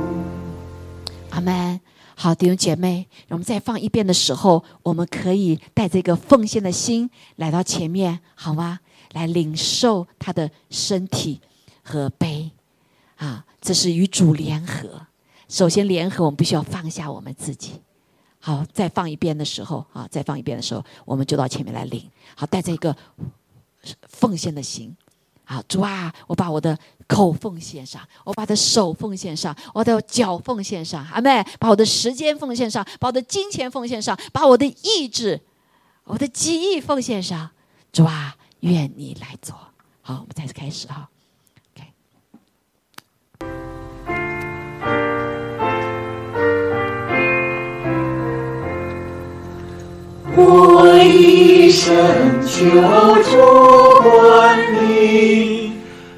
[1.31, 1.81] 阿门。
[2.15, 8.79] 好，弟兄姐妹，我们再放一遍的时候，我们可以带着一个奉献的心来到前面，好吗？
[9.13, 11.41] 来领受他的身体
[11.83, 12.53] 和杯
[13.23, 15.07] 啊，这是与主联合。
[15.49, 17.81] 首先联合，我们必须要放下我们自己。
[18.41, 22.11] 好，再放一遍的时候啊，再放一遍的时候，我们就到前面来领。
[22.35, 22.97] 好，带着一个
[24.09, 24.97] 奉献的心。
[25.45, 35.41] 好，主啊，我把我的口奉献上，我把我的手奉献上，我的脚奉献上，阿妹，把我的时间奉献上，把我的金钱奉献上，把我的意志、
[36.03, 37.51] 我的记忆奉献上。
[37.93, 39.57] 主啊，愿你来做。
[40.01, 41.09] 好，我们再次开始哈。
[50.35, 51.95] 我一生
[52.47, 52.65] 求
[53.23, 53.31] 主
[54.03, 55.73] 管理，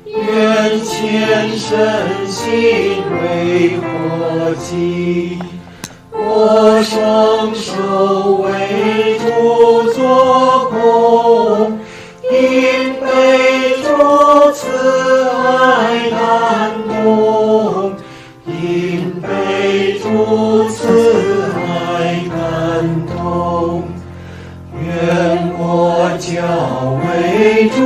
[0.06, 5.38] 愿全身心为活祭。
[6.12, 7.72] 我双手
[8.42, 9.24] 为主
[9.90, 9.98] 做
[10.70, 11.78] 工，
[27.36, 27.76] 为主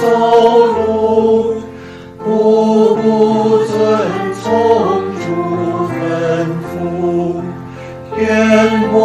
[0.00, 0.06] 走
[0.66, 1.56] 路，
[2.24, 3.76] 步步遵
[4.42, 4.46] 从
[5.20, 5.20] 主
[5.92, 5.92] 吩
[6.64, 6.66] 咐。
[8.16, 8.22] 愿
[8.90, 8.96] 我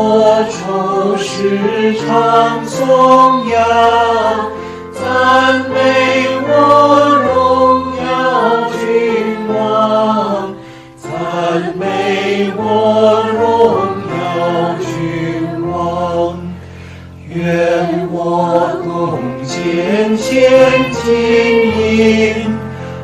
[0.48, 3.54] 众时常颂扬
[4.94, 5.02] 赞
[5.70, 6.03] 美。
[20.34, 20.50] 天
[20.92, 21.14] 经
[21.96, 22.58] 营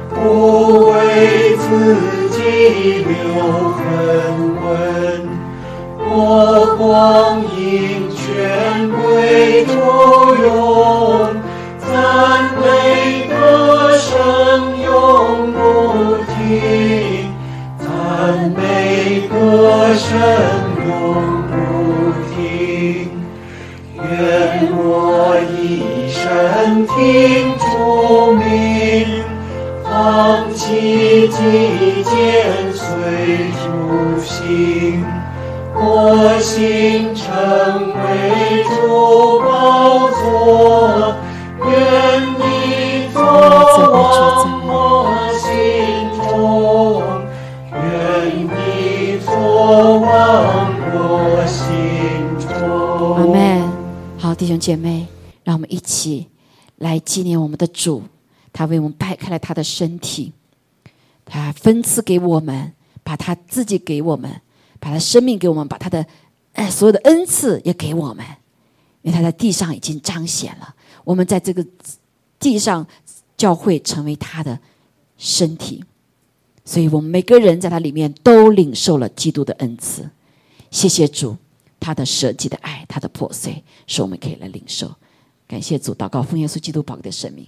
[0.09, 1.95] 不为自
[2.31, 3.79] 己留痕
[4.63, 5.29] 问
[5.99, 10.08] 波光盈圈归重
[31.39, 32.11] 弃己见，
[32.73, 32.83] 随
[33.51, 35.05] 主行，
[35.73, 37.23] 我心成
[37.95, 41.15] 为主宝座，
[41.63, 41.71] 愿
[42.35, 44.67] 你坐往我
[45.39, 45.47] 心
[46.27, 47.01] 中，
[47.71, 47.79] 愿
[48.43, 49.31] 你坐
[49.99, 50.05] 往
[50.91, 51.57] 我心
[52.49, 53.15] 中。
[53.15, 53.71] 阿门。
[54.17, 55.07] 好，弟兄姐妹，
[55.45, 56.27] 让我们一起
[56.75, 58.03] 来纪念我们的主，
[58.51, 60.33] 他为我们掰开了他的身体，
[61.29, 62.73] 他分赐给我们，
[63.03, 64.41] 把他自己给我们，
[64.79, 66.05] 把他生命给我们，把他的
[66.53, 68.25] 哎所有的恩赐也给我们，
[69.01, 71.65] 因为他在地上已经彰显了，我们在这个
[72.39, 72.85] 地上
[73.37, 74.59] 教会成为他的
[75.17, 75.83] 身体，
[76.65, 80.09] 所以我们每个人在他里面都领受了基督的恩赐。
[80.71, 81.37] 谢谢主。
[81.81, 84.93] 他的舍己的爱，他的破碎，使我们可以来领受。
[85.47, 87.47] 感谢主，祷告奉耶稣基督宝贵的生命。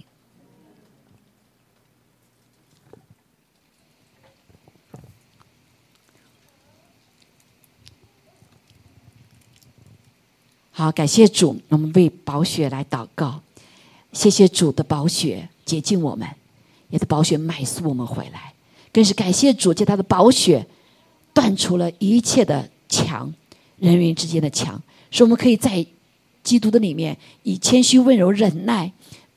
[10.74, 13.38] 好，感谢主，我们为宝血来祷告。
[14.14, 16.26] 谢谢主的宝血洁净我们，
[16.88, 18.54] 也的宝血买赎我们回来。
[18.90, 20.66] 更是感谢主，借他的宝血
[21.34, 23.32] 断除了一切的墙。
[23.78, 25.84] 人与人之间的墙，使我们可以在
[26.42, 28.90] 基督的里面以谦虚、温柔、忍耐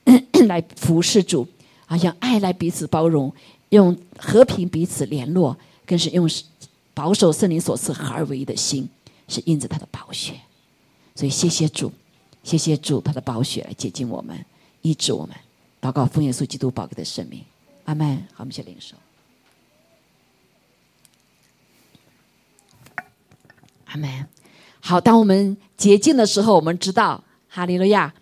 [0.48, 1.46] 来服侍主，
[1.84, 3.30] 啊，用爱来彼此包容，
[3.70, 6.30] 用和平彼此联络，更是用
[6.94, 8.88] 保守圣灵所赐合而为一的心，
[9.28, 10.32] 是印着他的宝血。
[11.16, 11.90] 所以谢谢主，
[12.44, 14.44] 谢谢主，他的宝血来接近我们，
[14.82, 15.34] 医治我们。
[15.80, 17.42] 祷告奉耶稣基督宝贵的生命，
[17.86, 18.16] 阿门。
[18.34, 18.94] 好，我们先领受。
[23.86, 24.26] 阿门。
[24.80, 28.12] 好，当我们洁净的时候，我们知道哈利路亚，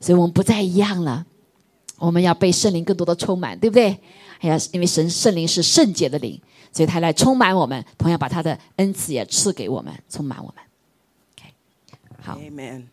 [0.00, 1.24] 所以我们不再一样了。
[1.98, 3.96] 我们要被圣灵更多的充满，对不对？
[4.38, 6.40] 还要因为神圣灵是圣洁的灵，
[6.72, 10.64] 所以他来充满我们，同样把他的恩赐也赐给我们，充满我们。
[12.19, 12.87] OK，好 Amen.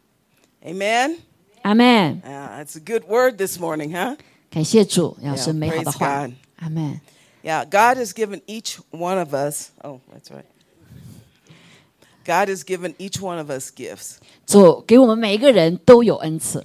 [0.64, 1.16] Amen.
[1.62, 2.20] 阿门。
[2.24, 4.16] Uh, it's a good word this morning, huh?
[4.50, 6.34] 感谢主，要 Yeah, 是美好的 praise 话 God.。
[6.56, 7.00] 阿门。
[7.42, 9.70] Yeah, God has given each one of us.
[9.82, 10.44] Oh, that's right.
[12.24, 14.18] God has given each one of us gifts.
[14.46, 16.64] 主给我们每一个人都有恩赐。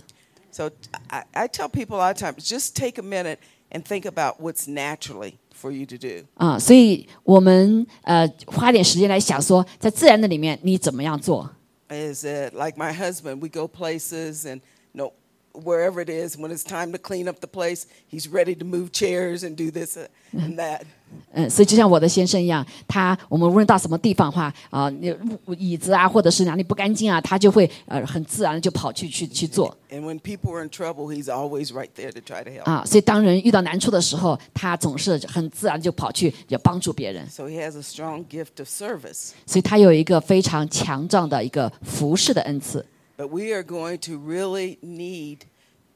[0.52, 0.70] So
[1.08, 3.38] I, I tell people a lot of times, just take a minute
[3.72, 6.26] and think about what's naturally for you to do.
[6.36, 11.50] 啊，所以我们呃花点时间来想说，在自然的里面你怎么样做？
[11.95, 13.43] is that like my husband?
[13.43, 14.61] We go places and
[14.93, 15.12] you know
[15.55, 16.36] wherever it is.
[16.36, 19.70] When it's time to clean up the place, he's ready to move chairs and do
[19.70, 20.86] this uh, and that.
[21.33, 25.15] 嗯，所以就像我的先生一样，他我们无论到什么地方的话啊，你
[25.57, 32.65] 椅子啊，或者是哪里不干净啊，他就会呃很自然的就跑去去去做 And when people are in trouble, he's always right there to try to help.
[32.65, 32.85] 啊。
[32.85, 37.29] 所以当人遇到难处的时候，他总是很自然就跑去也帮助别人。
[37.29, 39.31] So he has a strong gift of service.
[39.47, 42.85] 所以他有一个非常强壮的一个服侍的恩赐。
[43.17, 45.39] But we are going to really need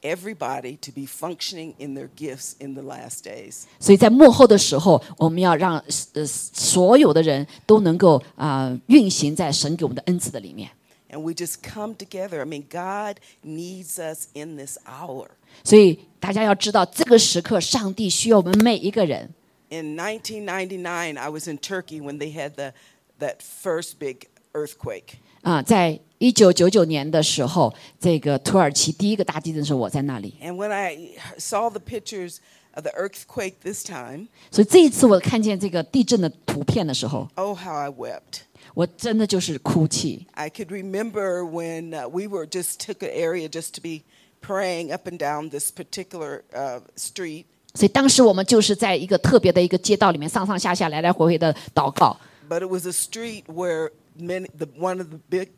[0.02, 3.64] everybody to be functioning in their gifts in the last days.
[3.78, 5.82] 所以在幕后的时候，我们要让
[6.14, 10.70] 呃所有的人都能够啊、运行在神给我们的恩赐的里面。
[11.10, 12.40] And we just come together.
[12.40, 15.28] I mean, God needs us in this hour.
[15.62, 19.34] 所以大家要知道，这个时刻上帝需要我们每一个人。
[19.68, 22.72] In 1999, I was in Turkey when they had the
[23.20, 25.18] that first big earthquake.
[25.47, 30.35] 啊，在一九九九年的时候，这个土耳其第一个大地震的时候，我在那里。
[30.43, 32.39] And when I saw the pictures
[32.73, 38.41] of the earthquake this time, 所以这一次我看见这个地震的图片的时候，oh how I wept.
[38.73, 40.27] 我真的就是哭泣。
[40.33, 44.03] I could remember when uh, we were just took an area just to be
[44.41, 47.45] praying up and down this particular uh, street.
[47.73, 52.17] 所以当时我们就是在一个特别的一个街道里面上上下下来来回回的祷告。
[52.49, 55.49] But it was a street where many, the, one of the big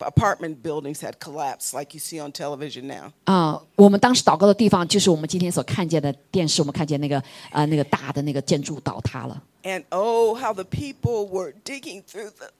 [0.00, 3.10] apartment buildings had collapsed, like you see on television now.
[3.24, 9.42] 啊、我们当时祷告的地方就是我们今天所看见的电视，我们看见那个呃那个大的那个建筑倒塌了。
[9.64, 12.50] And oh, how the people were digging through the,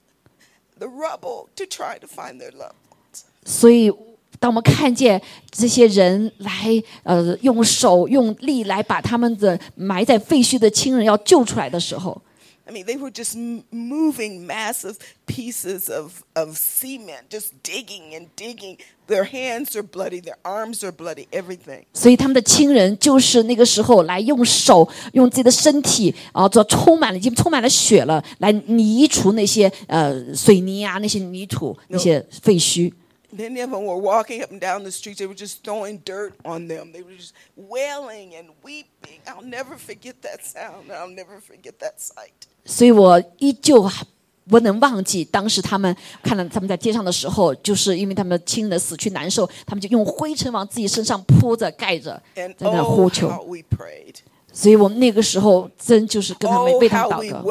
[0.77, 3.23] the rubble to try to find their loved ones.
[3.45, 3.89] 所以
[4.37, 12.21] 当我们看见这些人来，呃，用手用力来把他们的埋在废墟的亲人要救出来的时候，
[12.68, 18.78] I mean, they were just m- moving massive pieces of, of cement, just digging and digging.
[19.06, 21.84] Their hands are bloody, their arms are bloody, everything.
[21.92, 32.90] 所以他们的亲人就是那个时候来用手用自己的身体啊，做充满了已经充满了血了，来移除那些呃水泥啊、那些泥土、那些废墟。
[33.36, 35.18] Many of them were walking up and down the streets.
[35.18, 36.92] They were just throwing dirt on them.
[36.92, 39.20] They were just wailing and weeping.
[39.26, 40.92] I'll never forget that sound.
[40.92, 42.46] I'll never forget that sight.
[42.64, 44.06] 所以我依旧还
[44.48, 53.28] 不能忘记当时他们看到他们在街上的时候，就是因为他们的亲人死去难受，他们就用灰尘往自己身上铺着盖着， And 在那 oh, 呼求。
[53.28, 54.18] how we prayed.
[54.51, 57.41] 所以我们那个时候真就是跟他们为他们祷告，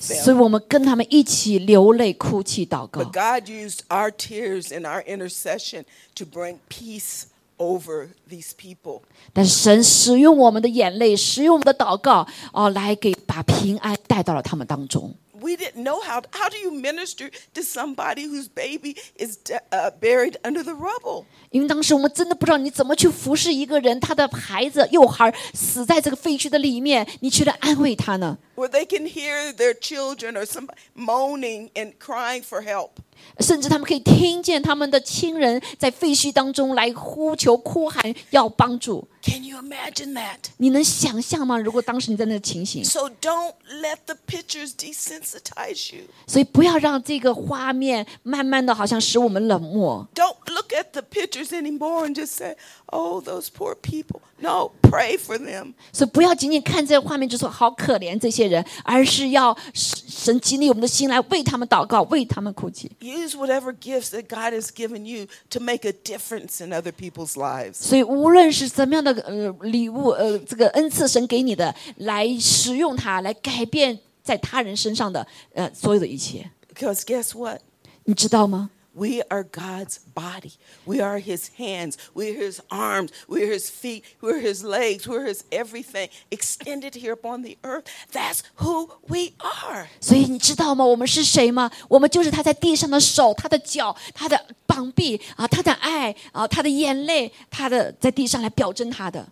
[0.00, 3.04] 所以我们跟他们一起流泪哭泣祷告。
[3.04, 5.84] God used our tears our intercession
[6.14, 7.24] to bring peace
[7.58, 9.02] over these people.
[9.32, 15.14] 但神使用我们的眼泪，使用我们的祷告，哦，来给把平安带到了他们当中。
[15.39, 16.21] We didn't know how.
[16.31, 21.25] How do you minister to somebody whose baby is de- uh, buried under the rubble?
[21.51, 28.37] 因为当时我们真的不知道你怎么去服侍一个人，他的孩子幼孩死在这个废墟的里面，你去来安慰他呢？
[28.55, 32.91] Where they can hear their children or somebody moaning and crying for help.
[33.39, 39.05] 甚至他们可以听见他们的亲人在废墟当中来呼求、哭喊要帮助。
[39.22, 40.38] Can you imagine that?
[40.56, 41.58] 你能想象吗？
[41.58, 46.04] 如果当时你在那个情形，So don't let the pictures desensitize you.
[46.26, 50.08] 所以不要让这个画面慢慢的好像使我们冷漠。
[50.14, 52.56] Don't look at the pictures anymore and just say,
[52.90, 55.74] "Oh, those poor people." No, pray for them.
[55.92, 62.90] 所以不要仅仅看这个画面就说好可怜这些人，而是要神神激励我们的心来为他们祷告，为他们哭泣。
[63.00, 67.74] Use whatever gifts that God has given you to make a difference in other people's lives.
[67.74, 77.60] 所以无论是怎么样的呃礼物，呃这个恩赐神给你的，来使用它，来改变在他人身上的呃所有的一切，Because guess what?
[78.04, 78.70] 你知道吗？
[78.97, 80.53] We are God's body.
[80.85, 81.97] We are His hands.
[82.13, 83.11] We're His arms.
[83.27, 84.05] We're His feet.
[84.21, 85.05] We're His legs.
[85.05, 87.83] We're His everything extended here upon the earth.
[88.13, 89.89] That's who we are.
[89.99, 90.85] 所以你知道吗？
[90.85, 91.69] 我们是谁吗？
[91.89, 99.27] 我们就是他在地上的手，他的脚，他的膀臂啊，他的爱啊，他的眼泪，他的在地上来表征他的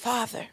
[0.00, 0.46] Father,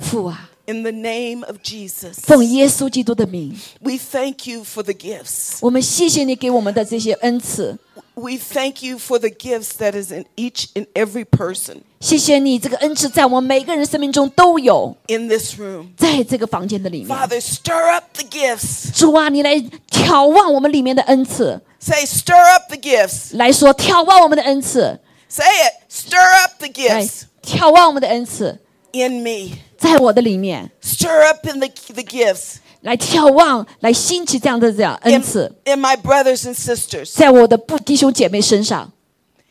[0.00, 5.58] 父啊， in the name of Jesus, 奉耶稣基督的名， we thank you for the gifts.
[5.60, 7.78] 我们谢谢你给我们的这些恩赐，
[8.14, 15.28] We thank you for the gifts that is in each and every person 谢谢你这个恩赐在我们每个人生命中都有， in
[15.28, 15.86] this room.
[15.96, 17.08] 在这个房间的里面。
[17.08, 18.90] Father, stir up the gifts.
[18.92, 19.54] 主啊，你来
[19.90, 23.36] 眺望我们里面的恩赐， Say, stir up the gifts.
[23.36, 25.90] 来说眺望我们的恩赐， Say it.
[25.90, 28.58] Stir up the 来 gifts 眺望我们的恩赐，
[28.92, 29.56] in me.
[29.78, 37.12] 在我的里面， Stir up in the, the gifts 来眺望，来兴起这样的这样恩 in, 赐， in my brothers and sisters.
[37.14, 38.92] 在我的不弟兄姐妹身上，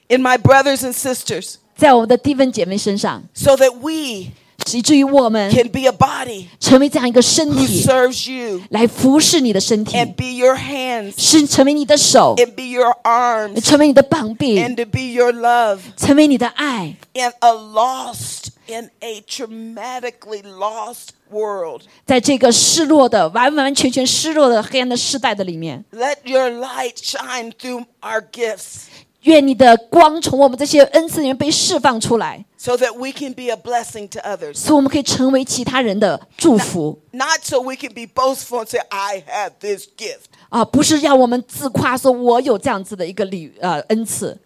[0.10, 1.56] In my brothers and sisters.
[1.78, 4.32] 在我的弟兄姐妹身上， So that we
[4.72, 11.14] 以至于我们 can be a body 成为这样一个身 who 体， serves you 来服侍你的身体， and be your hands
[11.18, 18.45] 是成为你的手， and be your arms 成为你的膀臂， and to be your love 成为你的爱， in a lost,
[18.68, 21.84] in a traumatically lost world.
[22.06, 25.84] 在这个失落的、完完全全失落的黑暗的时代的里面。
[25.92, 28.86] Let your light shine through our gifts
[29.24, 34.58] 愿你的光从我们这些恩赐里面被释放出来， so that we can be a blessing to others.
[34.66, 40.32] 使我们可以成为其他人的祝福 Not so we can be boastful and say, I have this gift.
[40.50, 40.66] 啊！
[40.66, 44.45] 不是让我们自夸说我有这样子的一个礼呃恩赐， No, that we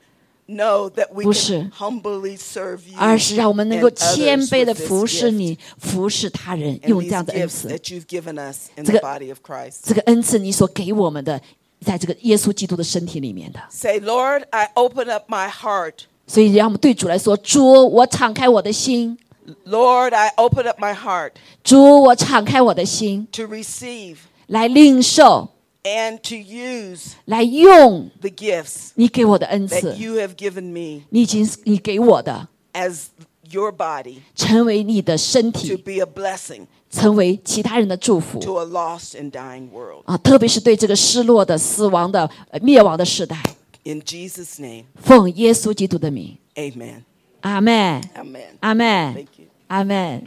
[1.22, 1.58] 不是。
[1.60, 2.96] can humbly serve you.
[2.98, 7.68] 而是让我们能够谦卑的服侍你，服侍他人，用这样的恩赐。
[7.68, 9.78] 这个- body of Christ.
[9.84, 11.40] 这个恩赐你所给我们的，
[11.84, 13.60] 在这个耶稣基督的身体里面的。
[13.70, 15.94] Say, Lord, I open up my heart.
[16.26, 19.18] 所以，让我们对主来说：主，我敞开我的心
[19.66, 21.32] ；Lord, I open up my heart
[21.64, 24.16] 主，我敞开我的心，to receive
[24.46, 25.48] 来领受，
[25.82, 29.96] and to use 来用 the gifts 你给我的恩赐 that。
[29.96, 33.04] you have given me 你已经你给我的，as
[33.50, 40.02] your body 成为你的身 to 体，be a blessing 成为其他人的祝福 to a lost and dying world.
[40.06, 40.16] 啊！
[40.18, 43.36] 特别是对这个失落的、死亡的、呃灭亡的时代
[43.84, 47.02] ，In Jesus' name, 奉耶稣基督的名，amen.
[47.40, 48.40] 阿门，Amen.
[48.60, 49.46] 阿门 Thank，you.
[49.68, 50.24] 阿门。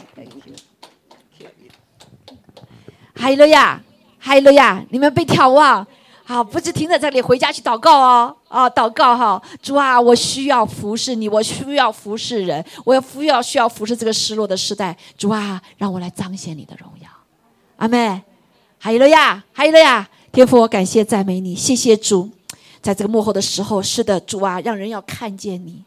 [3.15, 3.81] 哈利路亚，
[4.25, 4.81] 哈利路亚！
[4.89, 5.85] 你们被眺望，
[6.23, 8.33] 好，不是停在这里，回家去祷告哦。
[8.47, 14.95] 啊，祷告哈，主啊，我需要服侍你，我需要服侍人，我要服要需要服侍这个失落的时代。
[15.17, 17.09] 主啊，让我来彰显你的荣耀。
[17.75, 18.21] 阿妹，
[18.77, 22.29] 还有了呀，还有了呀，天父，我感谢赞美你，谢谢主，
[22.81, 25.83] 在这个幕后的时候，是的，主啊，让人要看见你。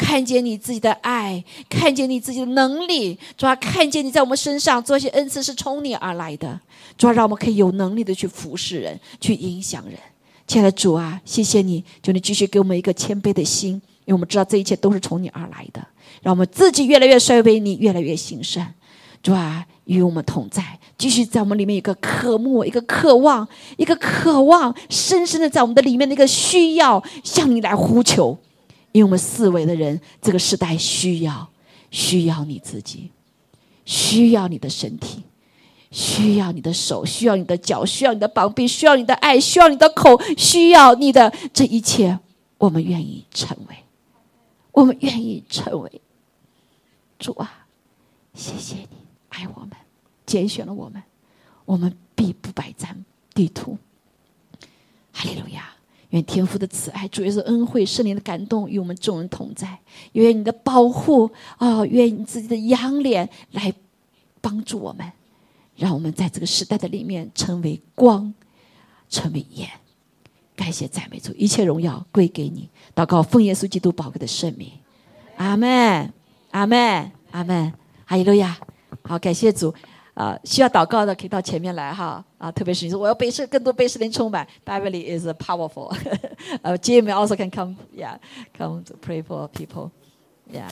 [0.00, 6.58] 看见你自己的爱，看见你自己的能力，主要看见你在我们身上做些恩赐是从你而来的，
[6.96, 9.94] 主要让我们可以有能力的去服侍人，去影响人。
[10.46, 13.74] 亲爱的主啊，谢谢你，求你继续给我们一个谦卑的心，
[14.06, 15.86] 因为我们知道这一切都是从你而来的，
[16.22, 18.66] 让我们自己越来越衰微，你越来越兴盛。
[19.22, 23.46] 主啊，与我们同在，继续在我们里面有一个渴慕，一个渴望，
[23.76, 28.38] 一个渴望，深深的在我们的里面的一个需要，向你来呼求。
[28.92, 31.48] 因为我们四维的人，这个时代需要，
[31.90, 33.10] 需要你自己，
[33.84, 35.22] 需要你的身体，
[35.90, 42.18] 需要你的手，需要你的脚，需要你的膀臂，需要你的爱，需要你的口，需要你的这一切，
[42.58, 43.76] 我们愿意成为，
[44.72, 46.00] 我们愿意成为
[47.18, 47.66] 主啊！
[48.34, 48.88] 谢谢你
[49.28, 49.70] 爱我们，
[50.26, 51.02] 拣选了我们，
[51.64, 53.04] 我们必不百战
[53.34, 53.78] 地图。
[55.12, 55.74] 哈利路亚。
[56.10, 59.78] 愿天父的慈爱、主耶稣恩惠、圣灵的感动与我们众人同在。
[60.12, 63.72] 愿你的保护啊，愿你自己的仰脸来
[64.40, 65.12] 帮助我们，
[65.76, 68.34] 让我们在这个时代的里面成为光，
[69.08, 69.68] 成为盐。
[70.56, 72.68] 感谢赞美主，一切荣耀归给你。
[72.94, 74.70] 祷告奉耶稣基督宝贵的圣名，
[75.36, 76.12] 阿门，
[76.50, 77.72] 阿门，阿门。
[78.04, 78.58] 哈利路亚。
[79.04, 79.72] 好，感谢主。
[80.20, 85.96] 啊，需要祷告的可以到前面来哈啊，特别是你说我要被圣更多被圣灵充满，Beverly is powerful，
[86.60, 90.68] 呃，Jim also can come，yeah，come to pray for people，yeah。